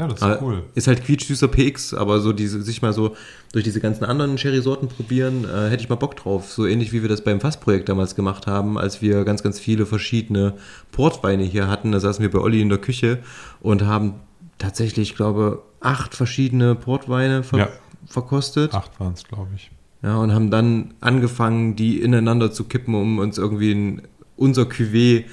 [0.00, 0.62] Ja, das ist Aber cool.
[0.74, 3.14] Ist halt quietschsüßer PX, aber so diese, sich mal so
[3.52, 6.50] durch diese ganzen anderen Sherry-Sorten probieren, äh, hätte ich mal Bock drauf.
[6.50, 9.84] So ähnlich wie wir das beim Fassprojekt damals gemacht haben, als wir ganz, ganz viele
[9.84, 10.54] verschiedene
[10.90, 11.92] Portweine hier hatten.
[11.92, 13.18] Da saßen wir bei Olli in der Küche
[13.60, 14.14] und haben
[14.56, 17.68] tatsächlich, ich glaube, acht verschiedene Portweine ver Ja.
[18.06, 18.72] verkostet.
[18.72, 19.70] Acht waren es, glaube ich.
[20.02, 24.02] Ja, und haben dann angefangen, die ineinander zu kippen, um uns irgendwie in
[24.36, 25.24] unser Cuvée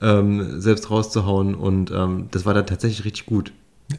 [0.00, 1.54] ähm, selbst rauszuhauen.
[1.54, 3.52] Und ähm, das war dann tatsächlich richtig gut.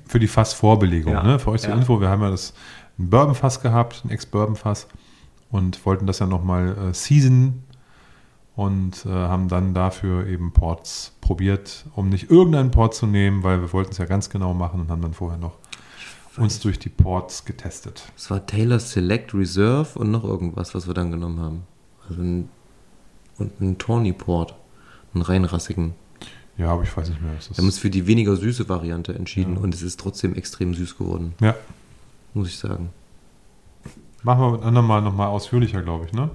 [0.08, 1.24] Für die Fassvorbelegung, Ja.
[1.24, 1.40] ne?
[1.40, 1.76] Für euch zur Ja.
[1.78, 2.54] Info, wir haben ja das
[2.98, 4.88] ein Bourbonfass gehabt, ein Ex-Bourbonfass
[5.52, 7.64] und wollten das ja nochmal äh, season
[8.56, 13.62] und äh, haben dann dafür eben Ports probiert, um nicht irgendeinen Port zu nehmen, weil
[13.62, 15.58] wir wollten es ja ganz genau machen und haben dann vorher noch
[16.38, 18.04] uns durch die Ports getestet.
[18.18, 21.64] Es war Taylor Select Reserve und noch irgendwas, was wir dann genommen haben.
[22.10, 22.50] Also ein,
[23.38, 24.56] und ein Tawny Port.
[25.14, 25.94] Einen reinrassigen.
[26.58, 27.32] Ja, aber ich weiß nicht mehr.
[27.36, 29.62] Was das Wir haben uns für die weniger süße Variante entschieden Ja.
[29.62, 31.54] und es ist trotzdem extrem süß geworden, ja,
[32.34, 32.90] muss ich sagen.
[34.24, 36.30] machen wir mit anderen Mal nochmal ausführlicher, glaube ich, ne?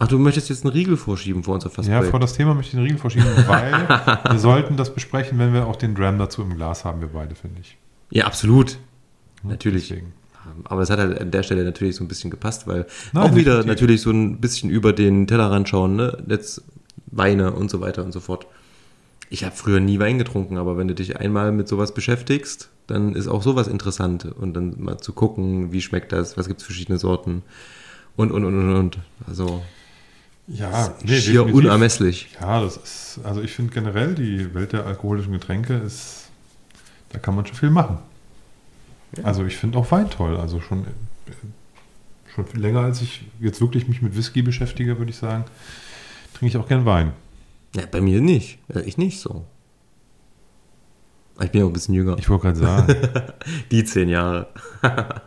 [0.00, 2.10] Ach, du möchtest jetzt einen Riegel vorschieben vor unser Ja, Fastbreak?
[2.10, 3.88] vor das Thema möchte ich den Riegel verschieben, weil
[4.30, 7.34] wir sollten das besprechen, wenn wir auch den Dram dazu im Glas haben, wir beide,
[7.34, 7.76] finde ich.
[8.10, 8.78] ja, absolut.
[9.42, 9.88] Natürlich.
[9.88, 10.12] Deswegen.
[10.64, 13.34] Aber es hat halt an der Stelle natürlich so ein bisschen gepasst, weil Nein, auch
[13.36, 13.66] wieder definitiv.
[13.66, 16.16] natürlich so ein bisschen über den Tellerrand schauen, ne?
[16.26, 16.62] Jetzt
[17.10, 18.46] Weine und so weiter und so fort.
[19.30, 23.14] Ich habe früher nie Wein getrunken, aber wenn du dich einmal mit sowas beschäftigst, dann
[23.14, 26.66] ist auch sowas interessant und dann mal zu gucken, wie schmeckt das, was gibt es
[26.66, 27.42] verschiedene Sorten
[28.16, 28.98] und und und und und.
[29.26, 29.62] Also
[30.46, 31.54] Ja, schier definitiv.
[31.54, 32.30] unermesslich.
[32.40, 36.30] Ja, das ist, also ich finde generell, die Welt der alkoholischen Getränke ist,
[37.10, 37.98] da kann man schon viel machen.
[39.22, 40.36] Also ich finde auch Wein toll.
[40.38, 40.86] Also schon,
[42.34, 45.44] schon viel länger, als ich jetzt wirklich mich mit Whisky beschäftige, würde ich sagen,
[46.34, 47.12] trinke ich auch gern Wein.
[47.76, 48.58] Ja, bei mir nicht.
[48.84, 49.44] Ich nicht so.
[51.40, 52.16] Ich bin ja auch ein bisschen jünger.
[52.18, 52.96] Ich wollte gerade sagen,
[53.70, 54.48] Die zehn Jahre.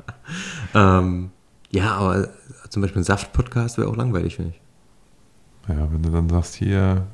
[0.76, 1.32] ähm,
[1.72, 2.30] ja, aber
[2.70, 5.70] zum Beispiel ein Saft-Podcast wäre auch langweilig, finde ich.
[5.70, 7.08] ja, wenn du dann sagst, hier,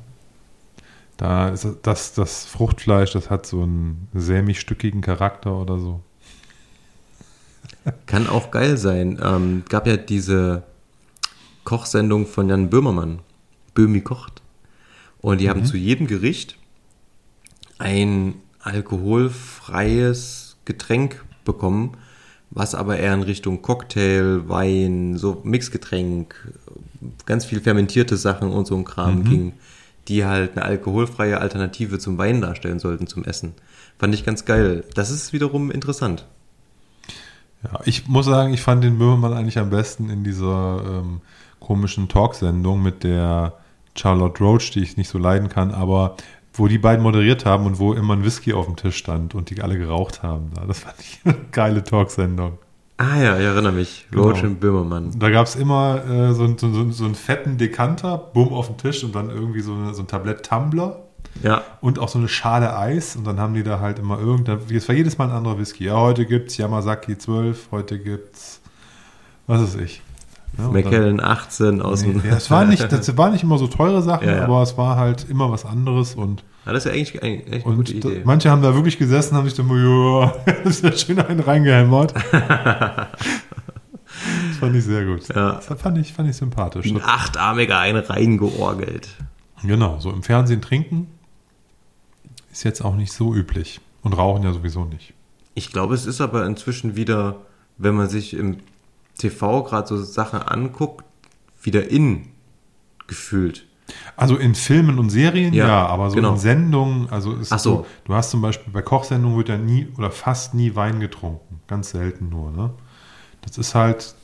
[1.16, 6.00] da ist das, das Fruchtfleisch, das hat so einen sämig-stückigen Charakter oder so.
[8.06, 9.20] Kann auch geil sein.
[9.22, 10.64] Ähm, gab ja diese
[11.64, 13.20] Kochsendung von Jan Böhmermann.
[13.74, 14.42] Böhmi kocht.
[15.20, 16.56] Und die haben zu jedem Gericht
[17.78, 21.96] ein alkoholfreies Getränk bekommen,
[22.50, 26.34] was aber eher in Richtung Cocktail, Wein, so Mixgetränk,
[27.26, 29.52] ganz viel fermentierte Sachen und so ein Kram ging,
[30.08, 33.52] die halt eine alkoholfreie Alternative zum Wein darstellen sollten zum Essen.
[33.98, 34.84] Fand ich ganz geil.
[34.94, 36.26] Das ist wiederum interessant.
[37.64, 41.20] Ja, ich muss sagen, ich fand den Böhmermann eigentlich am besten in dieser ähm,
[41.60, 43.54] komischen Talksendung mit der
[43.98, 46.16] Charlotte Roach, die ich nicht so leiden kann, aber
[46.52, 49.50] wo die beiden moderiert haben und wo immer ein Whisky auf dem Tisch stand und
[49.50, 50.50] die alle geraucht haben.
[50.66, 52.58] Das fand ich eine geile Talksendung.
[52.96, 54.06] Ah ja, ich erinnere mich.
[54.10, 54.24] Genau.
[54.24, 55.16] Roach und Böhmermann.
[55.16, 58.76] Da gab es immer äh, so, so, so, so einen fetten Dekanter, bumm, auf dem
[58.76, 61.04] Tisch und dann irgendwie so, eine, so ein Tablett Tumbler
[61.44, 64.58] Ja, und auch so eine Schale Eis und dann haben die da halt immer irgendein,
[64.74, 65.84] es war jedes Mal ein anderer Whisky.
[65.84, 68.60] Ja, heute gibt's Yamazaki 12, heute gibt's,
[69.46, 70.02] was ist ich.
[70.56, 72.18] Ja, und McKellen 18 aus dem.
[72.18, 74.44] Nee, das, war nicht, das waren nicht immer so teure Sachen, Ja, ja.
[74.44, 77.66] aber es war halt immer was anderes und, Ja, das ist ja eigentlich, eigentlich echt
[77.66, 78.22] eine und gute Idee.
[78.24, 80.32] manche haben da wirklich gesessen, haben sich dann, ja,
[80.64, 82.14] das ist ja schön einen reingehämmert.
[82.32, 83.12] das
[84.58, 85.28] fand ich sehr gut.
[85.28, 85.60] Ja.
[85.66, 86.84] Das fand ich, fand ich sympathisch.
[86.84, 89.08] Wie ein achtarmiger einen reingeorgelt.
[89.62, 91.08] Genau, so im Fernsehen trinken
[92.50, 93.80] ist jetzt auch nicht so üblich.
[94.02, 95.12] Und rauchen ja sowieso nicht.
[95.54, 97.36] Ich glaube, es ist aber inzwischen wieder,
[97.76, 98.58] wenn man sich im
[99.18, 101.04] TV gerade so Sachen anguckt,
[101.62, 102.28] wieder in
[103.06, 103.66] gefühlt.
[104.16, 106.32] Also in Filmen und Serien ja, Ja, aber so genau.
[106.32, 107.70] in Sendungen, also ist Ach so.
[107.70, 111.60] so, du hast zum Beispiel bei Kochsendungen wird ja nie oder fast nie Wein getrunken.
[111.66, 112.70] Ganz selten nur, ne?
[113.42, 114.14] Das ist halt,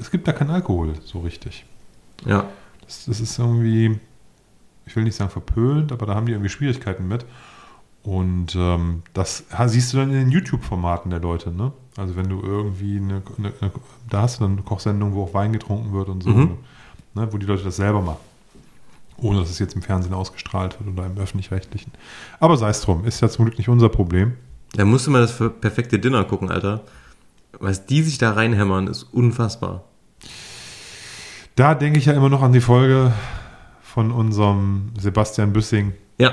[0.00, 1.66] es gibt da keinen Alkohol so richtig.
[2.24, 2.46] Ja.
[2.86, 3.98] Das, das ist irgendwie,
[4.86, 7.26] ich will nicht sagen verpönt, aber da haben die irgendwie Schwierigkeiten mit.
[8.02, 11.72] Und ähm, das siehst du dann in den YouTube-Formaten der Leute, ne?
[12.00, 13.70] Also wenn du irgendwie eine, eine, eine
[14.08, 16.56] da hast du dann eine Kochsendung, wo auch Wein getrunken wird und so, Mhm.
[17.14, 17.28] ne?
[17.30, 18.18] wo die Leute das selber machen.
[19.18, 21.92] Ohne dass es jetzt im Fernsehen ausgestrahlt wird oder im öffentlich-rechtlichen.
[22.38, 24.32] Aber sei es drum, ist ja zum Glück nicht unser Problem.
[24.72, 26.80] Da musste man das für perfekte Dinner gucken, Alter.
[27.58, 29.84] Was die sich da reinhämmern, ist unfassbar.
[31.56, 33.12] Da denke ich ja immer noch an die Folge
[33.82, 35.92] von unserem Sebastian Büssing.
[36.18, 36.32] Ja,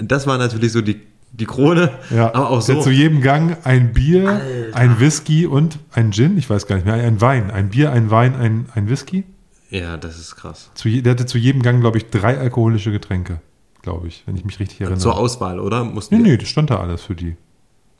[0.00, 1.00] das war natürlich so die,
[1.38, 1.90] die Krone.
[2.10, 2.82] Ja, aber auch der so.
[2.82, 4.76] zu jedem Gang ein Bier, Alter.
[4.76, 7.50] ein Whisky und ein Gin, ich weiß gar nicht mehr, ein Wein.
[7.50, 9.24] Ein Bier, ein Wein, ein, ein Whisky.
[9.70, 10.70] Ja, das ist krass.
[10.74, 13.40] Zu, der hatte zu jedem Gang, glaube ich, drei alkoholische Getränke,
[13.82, 15.00] glaube ich, wenn ich mich richtig erinnere.
[15.00, 15.84] Zur Auswahl, oder?
[15.84, 17.36] Mussten nee, nee, das stand da alles für die.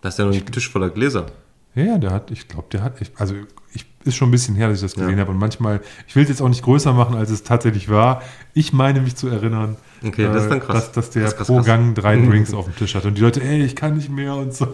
[0.00, 1.26] Das ist ja noch ein Tisch voller Gläser.
[1.74, 3.34] Ja, der hat, ich glaube, der hat, echt, also
[3.74, 5.18] ich, ist schon ein bisschen her, dass ich das gesehen Ja.
[5.18, 5.32] habe.
[5.32, 8.22] Und manchmal, ich will es jetzt auch nicht größer machen, als es tatsächlich war.
[8.54, 10.74] Ich meine mich zu erinnern, Okay, das ist dann äh, krass.
[10.86, 11.66] Dass, dass der Das ist krass, pro krass.
[11.66, 13.04] Gang drei Drinks auf dem Tisch hat.
[13.04, 14.66] Und die Leute, ey, ich kann nicht mehr und so.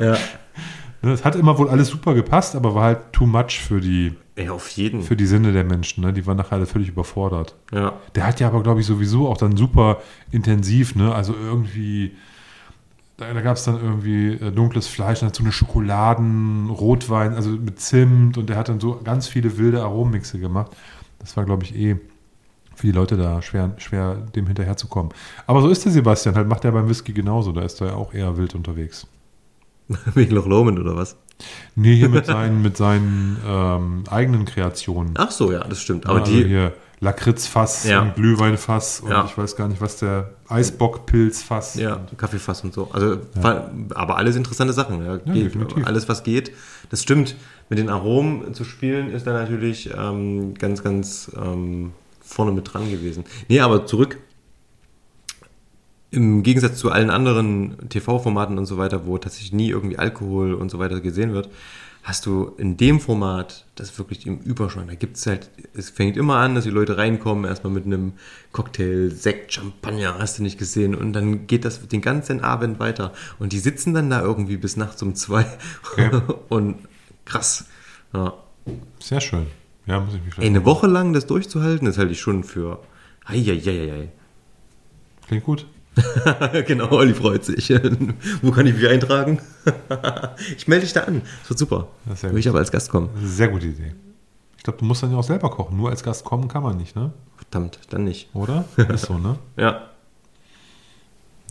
[0.00, 0.16] Ja.
[1.02, 4.52] Es hat immer wohl alles super gepasst, aber war halt too much für die, Ja,
[4.52, 5.02] auf jeden.
[5.02, 6.02] für die Sinne der Menschen.
[6.02, 6.14] Ne?
[6.14, 7.56] Die waren nachher alle völlig überfordert.
[7.74, 7.92] ja.
[8.14, 9.98] Der hat ja aber, glaube ich, sowieso auch dann super
[10.30, 11.14] intensiv, ne?
[11.14, 12.12] Also irgendwie,
[13.18, 17.50] da, da gab es dann irgendwie äh, dunkles Fleisch, dann dazu eine Schokoladen, Rotwein, also
[17.50, 20.72] mit Zimt und der hat dann so ganz viele wilde Arommixe gemacht.
[21.18, 21.96] Das war, glaube ich, eh
[22.76, 25.12] für die Leute da schwer, schwer dem hinterherzukommen.
[25.46, 27.94] Aber so ist der Sebastian, halt macht er beim Whisky genauso, da ist er ja
[27.94, 29.06] auch eher wild unterwegs.
[30.14, 31.16] Wegen Loch Lomond oder was?
[31.74, 35.14] Nee, hier mit seinen, mit seinen ähm, eigenen Kreationen.
[35.18, 36.06] Ach so, ja, das stimmt.
[36.06, 38.00] Aber also die, hier Lakritzfass Ja.
[38.02, 39.24] und Glühweinfass und Ja.
[39.26, 41.74] ich weiß gar nicht, was der Eisbockpilzfass.
[41.74, 42.88] ja, Kaffeefass und so.
[42.92, 45.04] Also, aber alles interessante Sachen.
[45.04, 45.16] Ja.
[45.16, 46.52] Geht, alles, was geht.
[46.90, 47.36] Das stimmt.
[47.68, 51.92] Mit den Aromen zu spielen, ist da natürlich ähm, ganz, ganz ähm,
[52.24, 53.24] vorne mit dran gewesen.
[53.48, 54.18] Nee, aber zurück.
[56.10, 60.70] Im Gegensatz zu allen anderen TV-Formaten und so weiter, wo tatsächlich nie irgendwie Alkohol und
[60.70, 61.50] so weiter gesehen wird,
[62.04, 64.86] hast du in dem Format das wirklich im Überschwang.
[64.86, 68.12] Da gibt's halt, es fängt immer an, dass die Leute reinkommen, erstmal mit einem
[68.52, 73.12] Cocktail, Sekt, Champagner, hast du nicht gesehen, und dann geht das den ganzen Abend weiter.
[73.38, 75.46] Und die sitzen dann da irgendwie bis nachts um zwei.
[76.50, 76.76] und
[77.24, 77.64] krass.
[78.12, 78.34] Ja.
[79.00, 79.46] Sehr schön.
[79.86, 82.80] Ja, muss ich mich Ey, eine Woche lang das durchzuhalten, das halte ich schon für.
[83.24, 84.08] Eieieiei.
[85.26, 85.66] Klingt gut.
[86.66, 87.70] genau, Olli freut sich.
[88.42, 89.40] Wo kann ich mich eintragen?
[90.56, 91.22] ich melde dich da an.
[91.40, 91.88] Das wird super.
[92.06, 93.10] Das Will ich aber als Gast kommen.
[93.22, 93.94] Sehr gute Idee.
[94.56, 95.76] Ich glaube, du musst dann ja auch selber kochen.
[95.76, 97.12] Nur als Gast kommen kann man nicht, ne?
[97.36, 98.34] Verdammt, dann nicht.
[98.34, 98.64] Oder?
[98.76, 99.38] Ist so, ne?
[99.56, 99.90] Ja.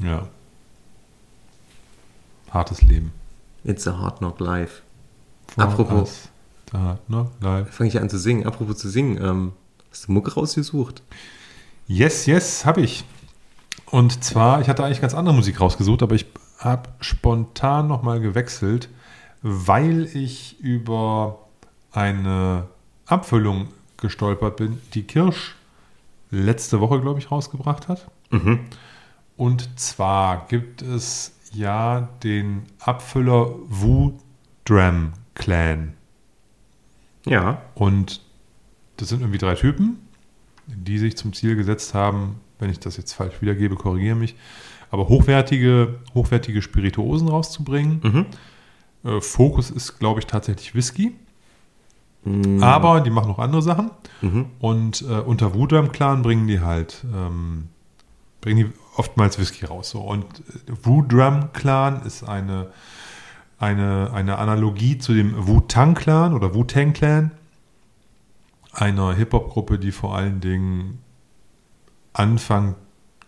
[0.01, 0.27] Ja.
[2.49, 3.11] Hartes Leben.
[3.63, 4.81] It's a hard knock life.
[5.55, 6.29] Apropos-.
[6.73, 7.29] Da, ne?
[7.39, 7.69] Live.
[7.69, 8.45] Fange ich an zu singen.
[8.45, 9.51] Apropos zu singen, ähm,
[9.91, 11.03] hast du Mucke rausgesucht?
[11.87, 13.05] Yes, yes, habe ich.
[13.91, 16.25] Und zwar, ich hatte eigentlich ganz andere Musik rausgesucht, aber ich
[16.57, 18.89] habe spontan nochmal gewechselt,
[19.43, 21.39] weil ich über
[21.91, 22.65] eine
[23.05, 23.67] Abfüllung
[23.97, 25.55] gestolpert bin, die Kirsch
[26.31, 28.09] letzte Woche, glaube ich, rausgebracht hat.
[29.37, 34.13] Und zwar gibt es ja den Abfüller Wu
[34.65, 35.93] Dram Clan.
[37.25, 37.61] Ja.
[37.75, 38.21] Und
[38.97, 39.97] das sind irgendwie drei Typen,
[40.67, 44.35] die sich zum Ziel gesetzt haben, wenn ich das jetzt falsch wiedergebe, korrigiere mich,
[44.91, 47.99] aber hochwertige, hochwertige Spirituosen rauszubringen.
[48.03, 48.25] Mhm.
[49.09, 51.15] Äh, Fokus ist, glaube ich, tatsächlich Whisky.
[52.23, 52.63] Mhm.
[52.63, 53.91] Aber die machen noch andere Sachen.
[54.21, 54.45] Mhm.
[54.59, 57.69] Und äh, unter Wudam Clan bringen die halt, ähm,
[58.39, 59.89] bringen die oftmals Whisky raus.
[59.89, 60.01] So.
[60.01, 62.71] Und äh, Wudram Clan ist eine,
[63.63, 67.31] eine, eine Analogie zu dem Wu-Tang Clan oder Wu-Tang Clan.
[68.73, 70.99] Einer Hip-Hop-Gruppe, die vor allen Dingen
[72.11, 72.75] Anfang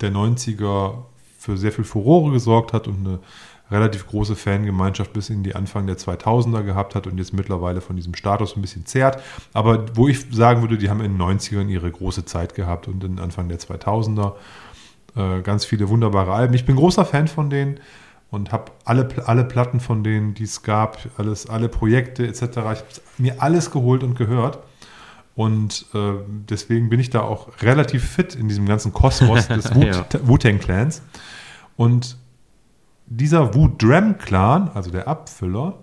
[0.01, 1.03] der 90er
[1.39, 3.19] für sehr viel Furore gesorgt hat und eine
[3.71, 7.95] relativ große Fangemeinschaft bis in die Anfang der 2000er gehabt hat und jetzt mittlerweile von
[7.95, 9.21] diesem Status ein bisschen zehrt.
[9.53, 13.03] Aber wo ich sagen würde, die haben in den 90ern ihre große Zeit gehabt und
[13.03, 14.33] in Anfang der 2000er
[15.15, 16.53] äh, ganz viele wunderbare Alben.
[16.53, 17.79] Ich bin großer Fan von denen
[18.31, 22.41] und habe alle, alle Platten von denen, die es gab, alles, alle Projekte etc.
[22.41, 22.83] Ich habe
[23.17, 24.59] mir alles geholt und gehört.
[25.35, 26.13] Und äh,
[26.49, 30.05] deswegen bin ich da auch relativ fit in diesem ganzen Kosmos des Wu- Ja.
[30.23, 31.01] Wu-Tang Clans.
[31.77, 32.17] Und
[33.07, 35.77] dieser Wu-Dram Clan, also der Abfüller,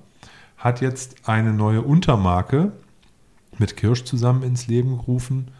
[0.57, 2.72] hat jetzt eine neue Untermarke
[3.59, 5.51] mit Kirsch zusammen ins Leben gerufen,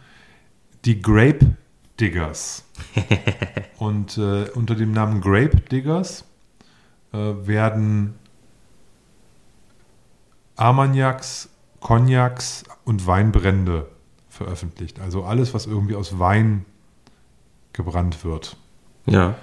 [0.85, 1.55] die Grape
[2.01, 2.65] Diggers.
[3.79, 6.25] Und äh, unter dem Namen Grape Diggers
[7.13, 8.15] äh, werden
[10.57, 11.49] Armagnacs,
[11.81, 13.89] Cognacs und Weinbrände
[14.29, 15.01] veröffentlicht.
[15.01, 16.65] Also alles, was irgendwie aus Wein
[17.73, 18.57] gebrannt wird.
[19.07, 19.35] Ja.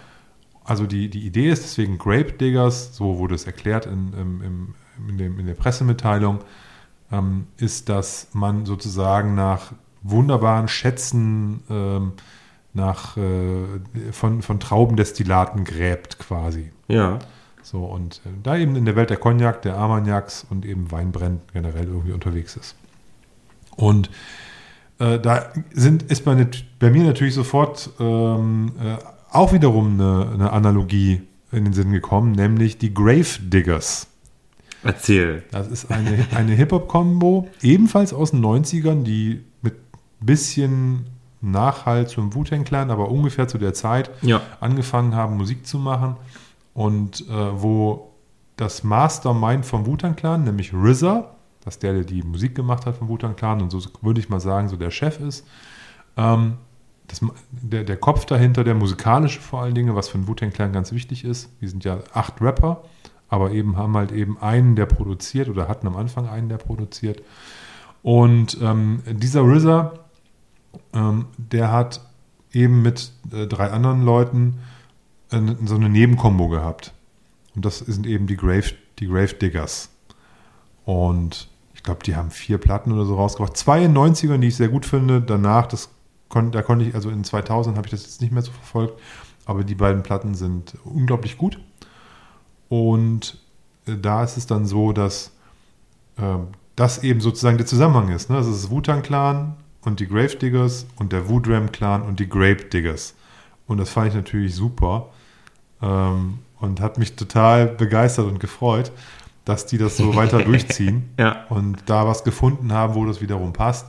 [0.63, 4.76] Also die, die Idee ist deswegen Grape Diggers, so wurde es erklärt in, im,
[5.07, 6.39] in, dem, in der Pressemitteilung,
[7.11, 12.13] ähm, ist, dass man sozusagen nach wunderbaren Schätzen ähm,
[12.74, 13.65] nach, äh,
[14.11, 16.72] von, von Traubendestillaten gräbt quasi.
[16.88, 17.20] Ja.
[17.62, 21.41] So, und äh, da eben in der Welt der Cognac, der Armagnacs und eben Weinbrenn
[21.53, 22.76] generell irgendwie unterwegs ist.
[23.76, 24.10] Und
[24.99, 26.47] äh, da sind, ist bei,
[26.80, 28.97] bei mir natürlich sofort ähm, äh,
[29.32, 34.07] auch wiederum eine, eine Analogie in den Sinn gekommen, nämlich die Grave Diggers.
[34.84, 35.43] Erzähl.
[35.51, 39.76] Das ist eine, eine Hip-Hop-Kombo, ebenfalls aus den 90ern, die mit
[40.22, 41.05] bisschen
[41.41, 44.41] Nachhalt zum Wu-Tang Clan, aber ungefähr zu der Zeit Ja.
[44.60, 46.18] angefangen haben, Musik zu machen
[46.80, 48.13] und äh, wo
[48.55, 51.30] das Mastermind vom Wu-Tang Clan, nämlich RZA,
[51.65, 54.30] das ist der, der die Musik gemacht hat vom Wu-Tang Clan und so würde ich
[54.30, 55.45] mal sagen, so der Chef ist,
[56.15, 56.53] ähm,
[57.07, 57.19] das,
[57.51, 60.93] der, der Kopf dahinter, der musikalische vor allen Dingen, was für den Wu-Tang Clan ganz
[60.93, 61.51] wichtig ist.
[61.59, 62.84] Die sind ja acht Rapper,
[63.27, 67.21] aber eben haben halt eben einen, der produziert oder hatten am Anfang einen, der produziert.
[68.03, 69.95] Und ähm, dieser RZA,
[70.93, 71.99] ähm, der hat
[72.53, 74.59] eben mit äh, drei anderen Leuten
[75.30, 76.93] so eine Nebenkombo gehabt.
[77.55, 79.89] Und das sind eben die Grave, die Grave Diggers.
[80.86, 83.55] Und ich glaube, die haben vier Platten oder so rausgebracht.
[83.57, 85.21] Zwei in den 90ern, die ich sehr gut finde.
[85.21, 85.89] Danach, das
[86.30, 88.99] kon, da konnte ich, also in 2000 habe ich das jetzt nicht mehr so verfolgt.
[89.45, 91.59] Aber die beiden Platten sind unglaublich gut.
[92.69, 93.39] Und
[93.88, 95.32] äh, da ist es dann so, dass
[96.17, 98.30] ähm, das eben sozusagen der Zusammenhang ist.
[98.30, 98.38] Ne?
[98.38, 103.15] Das ist das Wu-Tang-Clan und die Gravediggers und der Wu-Dram-Clan und die Grape-Diggers.
[103.67, 105.09] Und das fand ich natürlich super
[105.82, 108.91] ähm, und hat mich total begeistert und gefreut,
[109.45, 111.45] dass die das so weiter durchziehen Ja.
[111.49, 113.88] und da was gefunden haben, wo das wiederum passt.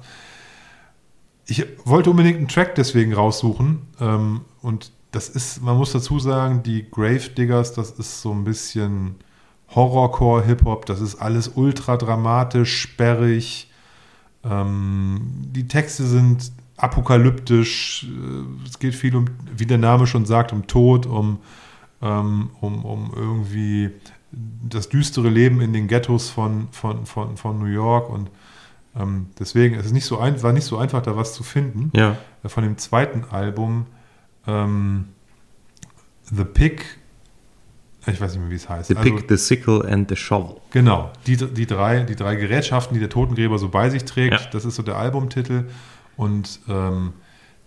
[1.47, 6.63] Ich wollte unbedingt einen Track deswegen raussuchen ähm, und das ist, man muss dazu sagen,
[6.63, 9.17] die Gravediggers, das ist so ein bisschen
[9.75, 13.69] Horrorcore Hip-Hop, das ist alles ultra dramatisch, sperrig.
[14.45, 15.21] Ähm,
[15.51, 18.07] die Texte sind apokalyptisch.
[18.09, 19.27] äh, Es geht viel um,
[19.57, 21.39] wie der Name schon sagt, um Tod, um,
[22.03, 23.91] ähm, um, um irgendwie
[24.69, 28.31] das düstere Leben in den Ghettos von, von, von, von New York und
[28.97, 31.91] ähm, deswegen ist es nicht so ein, war nicht so einfach, da was zu finden.
[31.95, 32.17] Ja.
[32.43, 33.87] Äh, Von dem zweiten Album
[34.49, 35.07] ähm,
[36.25, 36.85] The Pick,
[38.07, 38.89] ich weiß nicht mehr, wie es heißt.
[38.89, 40.57] The Also- Pick, the Sickle and the Shovel.
[40.71, 44.51] Genau, die, die, drei, die drei Gerätschaften, die der Totengräber so bei sich trägt, Ja.
[44.53, 45.65] das ist so der Albumtitel.
[46.17, 47.13] Und ähm,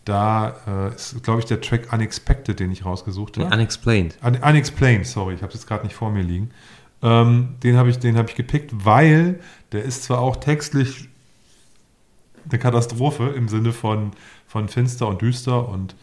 [0.06, 3.54] da äh, ist, glaube ich, der Track Unexpected, den ich rausgesucht habe.
[3.54, 4.18] Unexplained.
[4.24, 6.51] Un Unexplained, sorry, ich habe es jetzt gerade nicht vor mir liegen.
[7.01, 9.39] Ähm, den habe ich, den hab ich gepickt, weil
[9.72, 11.10] der ist zwar auch textlich
[12.49, 14.12] eine Katastrophe im Sinne von,
[14.47, 15.95] von finster und düster und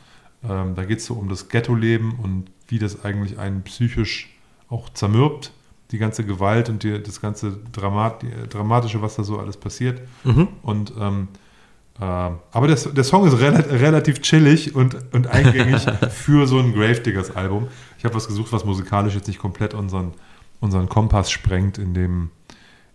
[0.43, 4.31] ähm, da geht es so um das Ghetto-Leben und wie das eigentlich einen psychisch
[4.69, 5.53] auch zermürbt,
[5.91, 10.01] die ganze Gewalt und die, das ganze Dramat, Dramatische, was da so alles passiert.
[10.25, 10.49] Mhm.
[10.63, 11.50] Und ähm, äh,
[11.99, 17.69] aber der, der Song ist rela relativ chillig und, und eingängig für so ein Gravediggers-Album.
[17.99, 20.13] Ich habe was gesucht, was musikalisch jetzt nicht komplett unseren,
[20.61, 22.31] unseren Kompass sprengt in dem,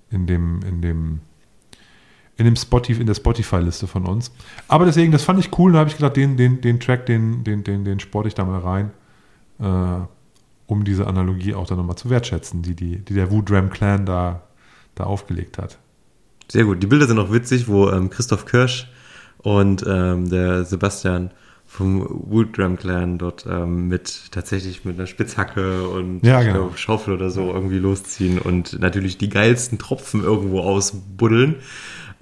[0.09, 1.19] in dem, in dem,
[2.37, 4.31] in dem Spotify, in der Spotify-Liste von uns.
[4.67, 7.43] Aber deswegen, das fand ich cool, da habe ich gedacht, den, den, den Track, den,
[7.43, 8.91] den, den, den sporte ich da mal rein,
[9.59, 10.05] äh,
[10.65, 14.41] um diese Analogie auch dann nochmal zu wertschätzen, die, die, die der Wu-Dram Clan da,
[14.95, 15.77] da aufgelegt hat.
[16.47, 16.81] Sehr gut.
[16.81, 18.87] Die Bilder sind auch witzig, wo ähm, Christoph Kirsch
[19.39, 21.31] und ähm, der Sebastian
[21.67, 26.53] vom Woodram Clan dort ähm, mit tatsächlich mit einer Spitzhacke und Ja, genau.
[26.53, 31.55] glaub, Schaufel oder so irgendwie losziehen und natürlich die geilsten Tropfen irgendwo ausbuddeln.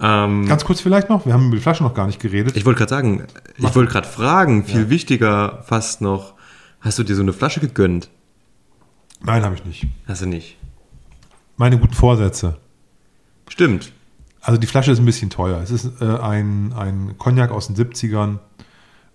[0.00, 2.56] Ähm, Ganz kurz vielleicht noch, wir haben über die Flasche noch gar nicht geredet.
[2.56, 3.24] ich wollte gerade sagen,
[3.58, 6.34] ich wollte gerade fragen, viel wichtiger fast noch,
[6.80, 8.08] hast du dir so eine Flasche gegönnt?
[9.22, 9.86] Nein, habe ich nicht.
[10.08, 10.56] Hast du nicht?
[11.56, 12.56] Meine guten Vorsätze.
[13.48, 13.92] Stimmt.
[14.44, 15.58] Also die Flasche ist ein bisschen teuer.
[15.62, 18.40] Es ist äh, ein, ein Cognac aus den 70ern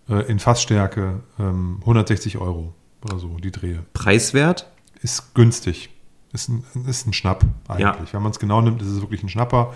[0.10, 2.74] äh, in Fassstärke, ähm, 160 Euro
[3.06, 3.86] oder so, die Drehe.
[3.94, 4.72] Preiswert?
[5.04, 5.92] Ist günstig.
[6.34, 8.10] Ist ein, ist ein Schnapp eigentlich.
[8.10, 8.14] Ja.
[8.14, 9.74] Wenn man es genau nimmt, ist es wirklich ein Schnapper.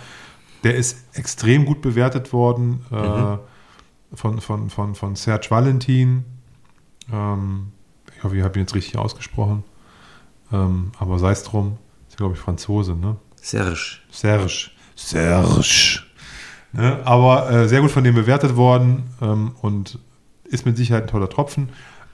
[0.64, 3.38] Der ist extrem gut bewertet worden äh,
[4.16, 6.26] von, von, von, von Serge Valentin.
[7.12, 7.74] Ähm,
[8.18, 9.64] ich hoffe, ich habe ihn jetzt richtig ausgesprochen.
[10.51, 11.78] Ähm, aber sei es drum.
[12.10, 13.18] Ist, glaube ich, Franzose, ne?
[13.36, 13.99] Serge.
[14.10, 14.72] Serge.
[14.96, 16.02] Serge.
[16.72, 17.00] Ne?
[17.06, 20.00] Aber äh, sehr gut von dem bewertet worden ähm, und
[20.44, 21.70] ist mit Sicherheit ein toller Tropfen.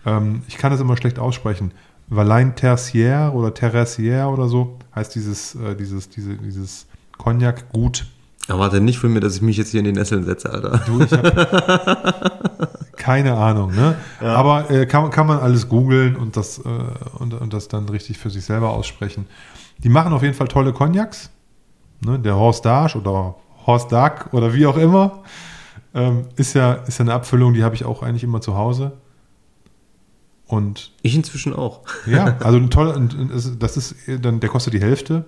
[0.05, 1.71] Ähm, ich kann das immer schlecht aussprechen.
[2.07, 8.07] Valin Tertiaire oder Tertiaire oder so heißt dieses, äh, dieses, diese, dieses Cognac gut.
[8.47, 10.81] Erwarte nicht von mir, dass ich mich jetzt hier in die Nesseln setze, Alter.
[10.87, 13.95] Du, ich hab keine Ahnung, ne?
[14.21, 16.61] Aber äh, kann, kann man alles googeln und das, äh,
[17.19, 19.27] und, und das dann richtig für sich selber aussprechen.
[19.77, 21.29] Die machen auf jeden Fall tolle Cognacs.
[22.01, 22.19] Ne?
[22.19, 23.35] Der Horst Darsch oder
[23.65, 25.23] Horst Dark oder wie auch immer.
[25.93, 28.93] Ähm, ist, ja, ist ja eine Abfüllung, die habe ich auch eigentlich immer zu Hause.
[30.45, 31.81] Und Ich inzwischen auch.
[32.05, 32.99] ja, also ein toller,
[33.59, 35.25] das ist dann, der kostet die Hälfte.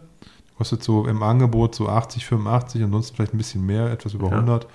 [0.58, 4.34] Kostet so im Angebot so 80, 85, ansonsten vielleicht ein bisschen mehr, etwas über Ja.
[4.34, 4.68] 100.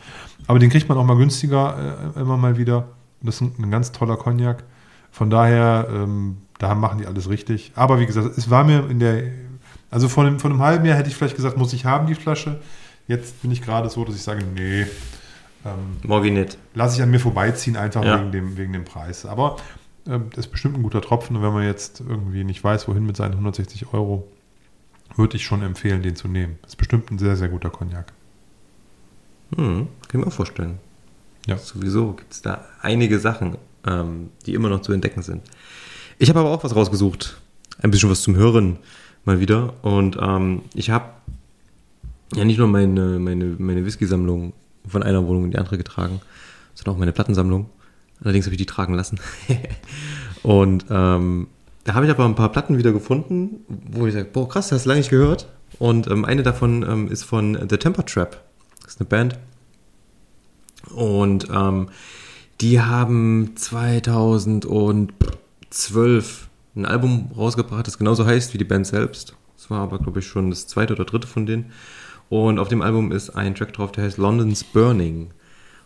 [0.48, 2.88] Aber den kriegt man auch mal günstiger äh, immer mal wieder.
[3.22, 4.64] Das ist ein, ein ganz toller Cognac.
[5.10, 7.72] Von daher, ähm, da machen die alles richtig.
[7.76, 9.22] Aber wie gesagt, es war mir in der,
[9.90, 12.14] also von einem, von einem halben Jahr hätte ich vielleicht gesagt, muss ich haben die
[12.14, 12.60] Flasche.
[13.08, 14.82] Jetzt bin ich gerade so, dass ich sage, nee,
[15.64, 16.58] ähm, Morgen nicht.
[16.74, 18.18] lasse ich an mir vorbeiziehen, einfach Ja.
[18.20, 19.24] wegen, dem, wegen dem Preis.
[19.26, 19.56] Aber
[20.08, 23.06] ähm, das ist bestimmt ein guter Tropfen und wenn man jetzt irgendwie nicht weiß, wohin
[23.06, 24.26] mit seinen 160 Euro,
[25.14, 26.58] würde ich schon empfehlen, den zu nehmen.
[26.62, 28.12] Das ist bestimmt ein sehr, sehr guter Cognac.
[29.54, 30.78] Hm, kann ich mir auch vorstellen.
[31.46, 31.56] Ja.
[31.58, 33.56] Sowieso gibt es da einige Sachen,
[33.86, 35.42] ähm, die immer noch zu entdecken sind.
[36.18, 37.40] Ich habe aber auch was rausgesucht.
[37.80, 38.78] Ein bisschen was zum Hören
[39.26, 39.74] mal wieder.
[39.82, 41.10] Und ähm, ich habe
[42.34, 44.52] ja nicht nur meine, meine, meine Whisky-Sammlung
[44.86, 46.20] von einer Wohnung in die andere getragen,
[46.74, 47.68] sondern auch meine Plattensammlung.
[48.22, 49.20] Allerdings habe ich die tragen lassen.
[50.42, 51.48] und ähm,
[51.84, 54.78] da habe ich aber ein paar Platten wieder gefunden, wo ich sage, boah krass, das
[54.78, 55.48] hast du lange nicht gehört.
[55.78, 58.42] Und ähm, eine davon ähm, ist von The Temper Trap.
[58.82, 59.38] Das ist eine Band.
[60.94, 61.90] Und ähm,
[62.60, 66.45] die haben 2012
[66.76, 69.34] ein Album rausgebracht, das genauso heißt wie die Band selbst.
[69.56, 71.72] Das war aber, glaube ich, schon das zweite oder dritte von denen.
[72.28, 75.30] Und auf dem Album ist ein Track drauf, der heißt London's Burning.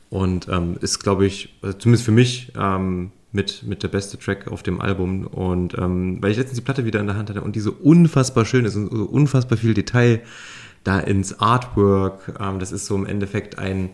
[0.09, 4.49] Und ähm, ist, glaube ich, also zumindest für mich, ähm, mit, mit der beste Track
[4.49, 5.27] auf dem Album.
[5.27, 7.73] Und ähm, weil ich letztens die Platte wieder in der Hand hatte und die so
[7.73, 10.21] unfassbar schön ist und so unfassbar viel Detail
[10.85, 12.35] da ins Artwork.
[12.41, 13.91] Ähm, das ist so im Endeffekt ein,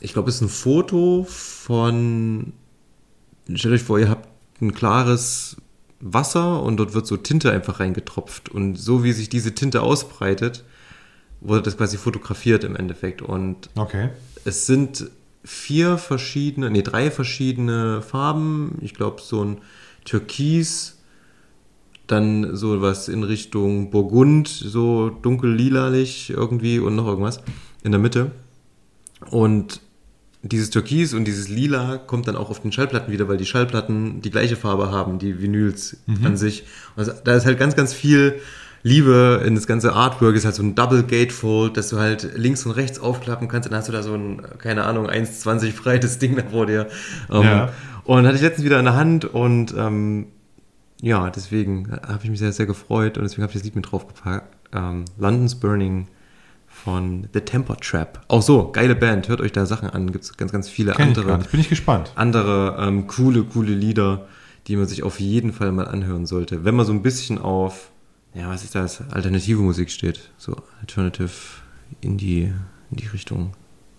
[0.00, 2.52] ich glaube, es ist ein Foto von,
[3.52, 4.28] stellt euch vor, ihr habt
[4.60, 5.56] ein klares
[6.00, 8.48] Wasser und dort wird so Tinte einfach reingetropft.
[8.48, 10.64] Und so wie sich diese Tinte ausbreitet,
[11.40, 13.22] wurde das quasi fotografiert im Endeffekt.
[13.22, 14.10] Und Okay.
[14.44, 15.10] es sind
[15.44, 18.78] vier verschiedene, nee, drei verschiedene Farben.
[18.80, 19.58] Ich glaube, so ein
[20.04, 20.98] Türkis,
[22.06, 27.40] dann so was in Richtung Burgund, so dunkel-lilalich irgendwie und noch irgendwas
[27.82, 28.30] in der Mitte.
[29.30, 29.80] Und
[30.42, 34.20] dieses Türkis und dieses Lila kommt dann auch auf den Schallplatten wieder, weil die Schallplatten
[34.20, 36.64] die gleiche Farbe haben, die Vinyls an sich.
[36.94, 38.40] Also da ist halt ganz, ganz viel
[38.82, 40.36] Liebe in das ganze Artwork.
[40.36, 43.68] Ist halt so ein Double Gatefold, dass du halt links und rechts aufklappen kannst.
[43.68, 46.86] Dann hast du da so ein, keine Ahnung, 1,20 breites Ding da vor dir.
[47.30, 47.72] Ähm, Ja.
[48.04, 50.26] Und hatte ich letztens wieder in der Hand und ähm,
[51.02, 53.90] ja, deswegen habe ich mich sehr, sehr gefreut und deswegen habe ich das Lied mit
[53.90, 54.56] draufgepackt.
[54.72, 56.06] Ähm, London's Burning
[56.84, 58.20] von The Temper Trap.
[58.28, 59.28] Auch so, geile Band.
[59.28, 60.12] Hört euch da Sachen an.
[60.12, 61.50] Gibt es ganz, ganz viele Kenn ich gar andere, nicht.
[61.50, 62.12] Bin ich gespannt.
[62.14, 64.26] andere ähm, coole, coole Lieder,
[64.66, 66.64] die man sich auf jeden Fall mal anhören sollte.
[66.64, 67.90] Wenn man so ein bisschen auf,
[68.34, 70.30] ja, was ist das, alternative Musik steht.
[70.36, 71.30] So Alternative
[72.02, 72.52] in die,
[72.90, 73.52] in die Richtung.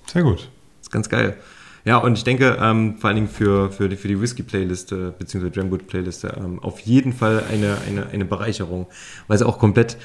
[0.06, 0.50] Sehr gut.
[0.80, 1.36] ist ganz geil.
[1.84, 5.56] Ja, und ich denke, ähm, vor allen Dingen für, für die, für die Whisky-Playliste, beziehungsweise
[5.56, 8.88] Jamgood-Playliste, ähm, auf jeden Fall eine, eine, eine Bereicherung,
[9.28, 9.98] weil es auch komplett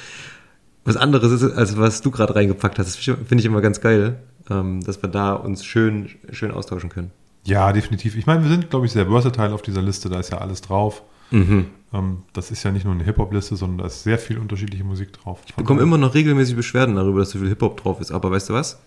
[0.85, 2.87] was anderes ist, als was du gerade reingepackt hast.
[2.89, 4.19] Das finde ich immer ganz geil,
[4.51, 7.11] ähm, dass wir da uns schön, schön austauschen können.
[7.45, 8.17] Ja, definitiv.
[8.17, 10.09] Ich meine, wir sind, glaube ich, sehr versatile auf dieser Liste.
[10.09, 11.03] Da ist ja alles drauf.
[11.31, 11.67] Mhm.
[11.93, 15.13] Ähm, das ist ja nicht nur eine Hip-Hop-Liste, sondern da ist sehr viel unterschiedliche Musik
[15.13, 15.41] drauf.
[15.47, 18.13] Ich bekomme immer noch regelmäßig Beschwerden darüber, dass so viel Hip-Hop drauf ist.
[18.13, 18.79] Aber weißt du was?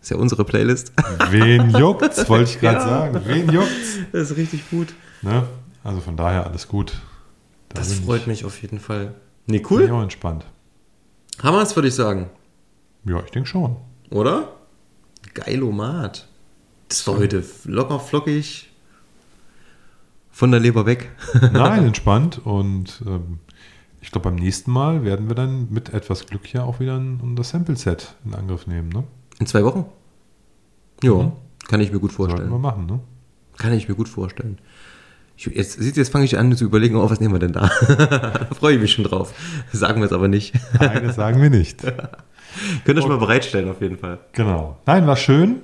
[0.00, 0.92] Ist ja unsere Playlist.
[1.30, 2.88] Wen juckt's, wollte ich gerade Ja.
[2.88, 3.20] sagen.
[3.24, 3.98] Wen juckt's?
[4.12, 4.94] Das ist richtig gut.
[5.22, 5.44] Ne?
[5.82, 6.92] Also von daher alles gut.
[7.70, 9.14] Da Das freut ich, mich auf jeden Fall.
[9.46, 9.90] Nee, Bin ich cool.
[9.90, 10.44] auch entspannt.
[11.42, 12.30] Haben wir es, würde ich sagen.
[13.04, 13.76] Ja, ich denke schon.
[14.10, 14.52] Oder?
[15.34, 16.26] Geilomat.
[16.88, 18.68] Das war heute locker flockig.
[20.30, 21.10] Von der Leber weg.
[21.52, 22.38] Nein, entspannt.
[22.44, 23.38] Und ähm,
[24.00, 27.20] ich glaube, beim nächsten Mal werden wir dann mit etwas Glück ja auch wieder ein,
[27.22, 28.88] unser Sample-Set in Angriff nehmen.
[28.90, 29.04] Ne?
[29.38, 29.86] In zwei Wochen?
[31.02, 31.32] Ja, Mhm.
[31.68, 32.60] kann ich mir gut Sollten wir vorstellen.
[32.62, 32.86] machen.
[32.86, 33.00] Ne?
[33.58, 34.58] Kann ich mir gut vorstellen.
[35.36, 37.52] Ich, jetzt siehst du, jetzt fange ich an zu überlegen, oh, was nehmen wir denn
[37.52, 37.70] da?
[37.88, 39.34] da freue ich mich schon drauf.
[39.72, 40.54] Sagen wir es aber nicht.
[40.80, 41.82] Nein, das sagen wir nicht.
[42.84, 44.18] Könnt ihr schon mal bereitstellen, auf jeden Fall.
[44.32, 44.78] Genau.
[44.86, 45.56] Nein, war schön.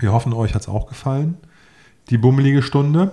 [0.00, 1.36] Wir hoffen, euch hat es auch gefallen.
[2.10, 3.12] Die bummelige Stunde.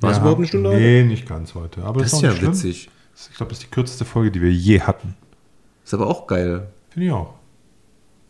[0.00, 1.82] War es Ja, überhaupt eine Stunde Nee, nicht ganz heute.
[1.84, 2.50] Aber Das ist ist ja schlimm.
[2.52, 2.90] witzig.
[3.30, 5.14] Ich glaube, das ist die kürzeste Folge, die wir je hatten.
[5.84, 6.68] Ist aber auch geil.
[6.90, 7.34] Finde ich auch.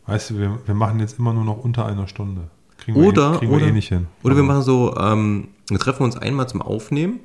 [0.07, 2.43] Weißt du, wir, wir machen jetzt immer nur noch unter einer Stunde.
[2.79, 4.07] Kriegen Oder, wir, eh- kriegen oder, wir eh nicht hin.
[4.23, 7.21] oder wir Aber- machen so, ähm, wir treffen uns einmal zum Aufnehmen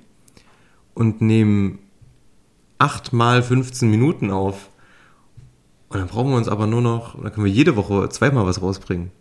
[0.93, 1.79] und nehmen
[2.79, 4.69] 8 mal 15 Minuten auf.
[5.89, 8.61] Und dann brauchen wir uns aber nur noch, dann können wir jede Woche zweimal was
[8.61, 9.11] rausbringen.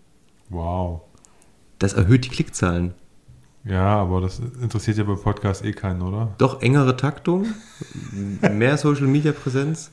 [0.49, 1.03] Wow.
[1.79, 2.95] Das erhöht die Klickzahlen.
[3.65, 6.35] Ja, aber das interessiert ja bei Podcast eh keinen, oder?
[6.39, 7.47] Doch engere Taktung,
[8.11, 9.91] mehr Social Media Präsenz.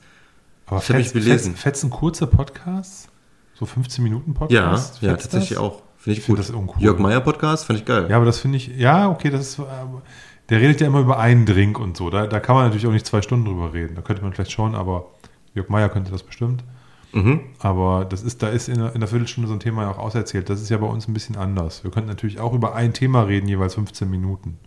[0.66, 1.52] Aber Ich hab mich belesen.
[1.52, 3.08] Fetzen, fetzen kurze Podcasts?
[3.54, 5.00] So 15 Minuten Ja, Podcasts?
[5.00, 5.58] ja, Fetzt tatsächlich das?
[5.58, 5.82] auch.
[6.00, 6.48] Finde ich, Ich find gut.
[6.48, 6.82] das uncool.
[6.82, 8.06] Jörg Meyer Podcast, fand ich geil.
[8.08, 10.00] Ja, aber das finde ich, ja, okay, das ist, ähm,
[10.48, 12.08] der redet ja immer über einen Drink und so.
[12.10, 13.94] Da, da kann man natürlich auch nicht zwei Stunden drüber reden.
[13.94, 15.06] Da könnte man vielleicht schon, aber
[15.54, 16.64] Jörg Meyer könnte das bestimmt.
[17.12, 17.40] Mhm.
[17.58, 20.48] Aber das ist, da ist in in einer Viertelstunde so ein Thema ja auch auserzählt.
[20.48, 21.84] Das ist ja bei uns ein bisschen anders.
[21.84, 24.58] Wir könnten natürlich auch über ein Thema reden, jeweils 15 Minuten.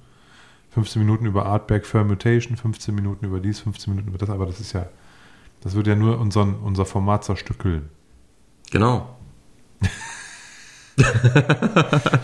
[0.72, 4.60] 15 Minuten über Artback Fermentation, 15 Minuten über dies, 15 Minuten über das, aber das
[4.60, 4.88] ist ja,
[5.62, 7.90] das würde ja nur unseren, unser Format zerstückeln.
[8.72, 9.16] Genau.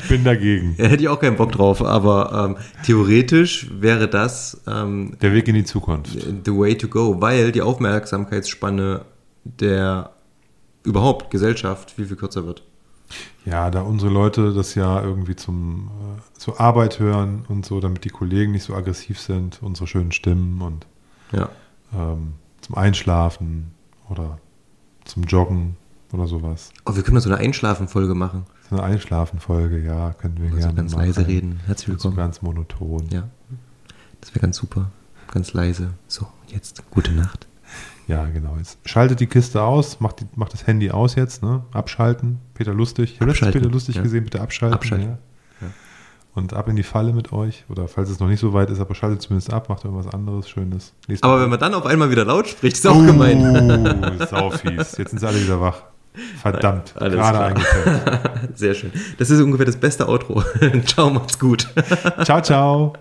[0.02, 0.76] Ich bin dagegen.
[0.78, 5.48] Ja, hätte ich auch keinen Bock drauf, aber ähm, theoretisch wäre das ähm, Der Weg
[5.48, 6.12] in die Zukunft.
[6.46, 9.06] the way to go, weil die Aufmerksamkeitsspanne
[9.44, 10.12] der
[10.84, 12.64] überhaupt Gesellschaft viel, viel kürzer wird.
[13.46, 18.04] Ja, da unsere Leute das ja irgendwie zum äh, zur Arbeit hören und so, damit
[18.06, 20.86] die Kollegen nicht so aggressiv sind, unsere schönen Stimmen und
[21.32, 21.50] Ja.
[21.94, 23.72] ähm, zum Einschlafen
[24.10, 24.38] oder
[25.06, 25.76] zum Joggen
[26.14, 26.72] oder sowas.
[26.86, 28.46] Oh, wir können so eine Einschlafen-Folge machen.
[28.70, 31.06] So eine Einschlafenfolge, ja, können wir also gerne ganz machen.
[31.06, 31.60] leise reden.
[31.66, 32.14] Herzlich willkommen.
[32.14, 33.08] So ganz monoton.
[33.10, 33.28] Ja,
[34.22, 34.92] das wäre ganz super.
[35.32, 35.94] Ganz leise.
[36.08, 37.48] So, jetzt gute Nacht.
[38.08, 38.58] Ja, genau.
[38.58, 41.64] Jetzt schaltet die Kiste aus, macht, die, macht das Handy aus jetzt, ne?
[41.72, 42.40] Abschalten.
[42.54, 43.14] Peter Lustig.
[43.14, 44.04] Ich habe letztens Peter Lustig ja.
[44.04, 44.76] gesehen, bitte abschalten.
[44.76, 45.18] Abschalten.
[45.62, 45.68] Ja.
[46.36, 47.66] Und ab in die Falle mit euch.
[47.70, 50.48] Oder falls es noch nicht so weit ist, aber schaltet zumindest ab, macht irgendwas anderes,
[50.48, 50.94] Schönes.
[51.08, 51.44] Nächstes aber Mal.
[51.44, 54.20] wenn man dann auf einmal wieder laut spricht, ist auch oh, gemein.
[54.30, 54.98] Sau fies.
[54.98, 55.82] Jetzt sind sie alle wieder wach.
[56.42, 58.02] Verdammt, Nein, gerade eingefällt.
[58.56, 58.92] Sehr schön.
[59.18, 60.44] Das ist ungefähr das beste Outro.
[60.86, 61.68] ciao, macht's gut.
[62.24, 62.94] ciao, ciao.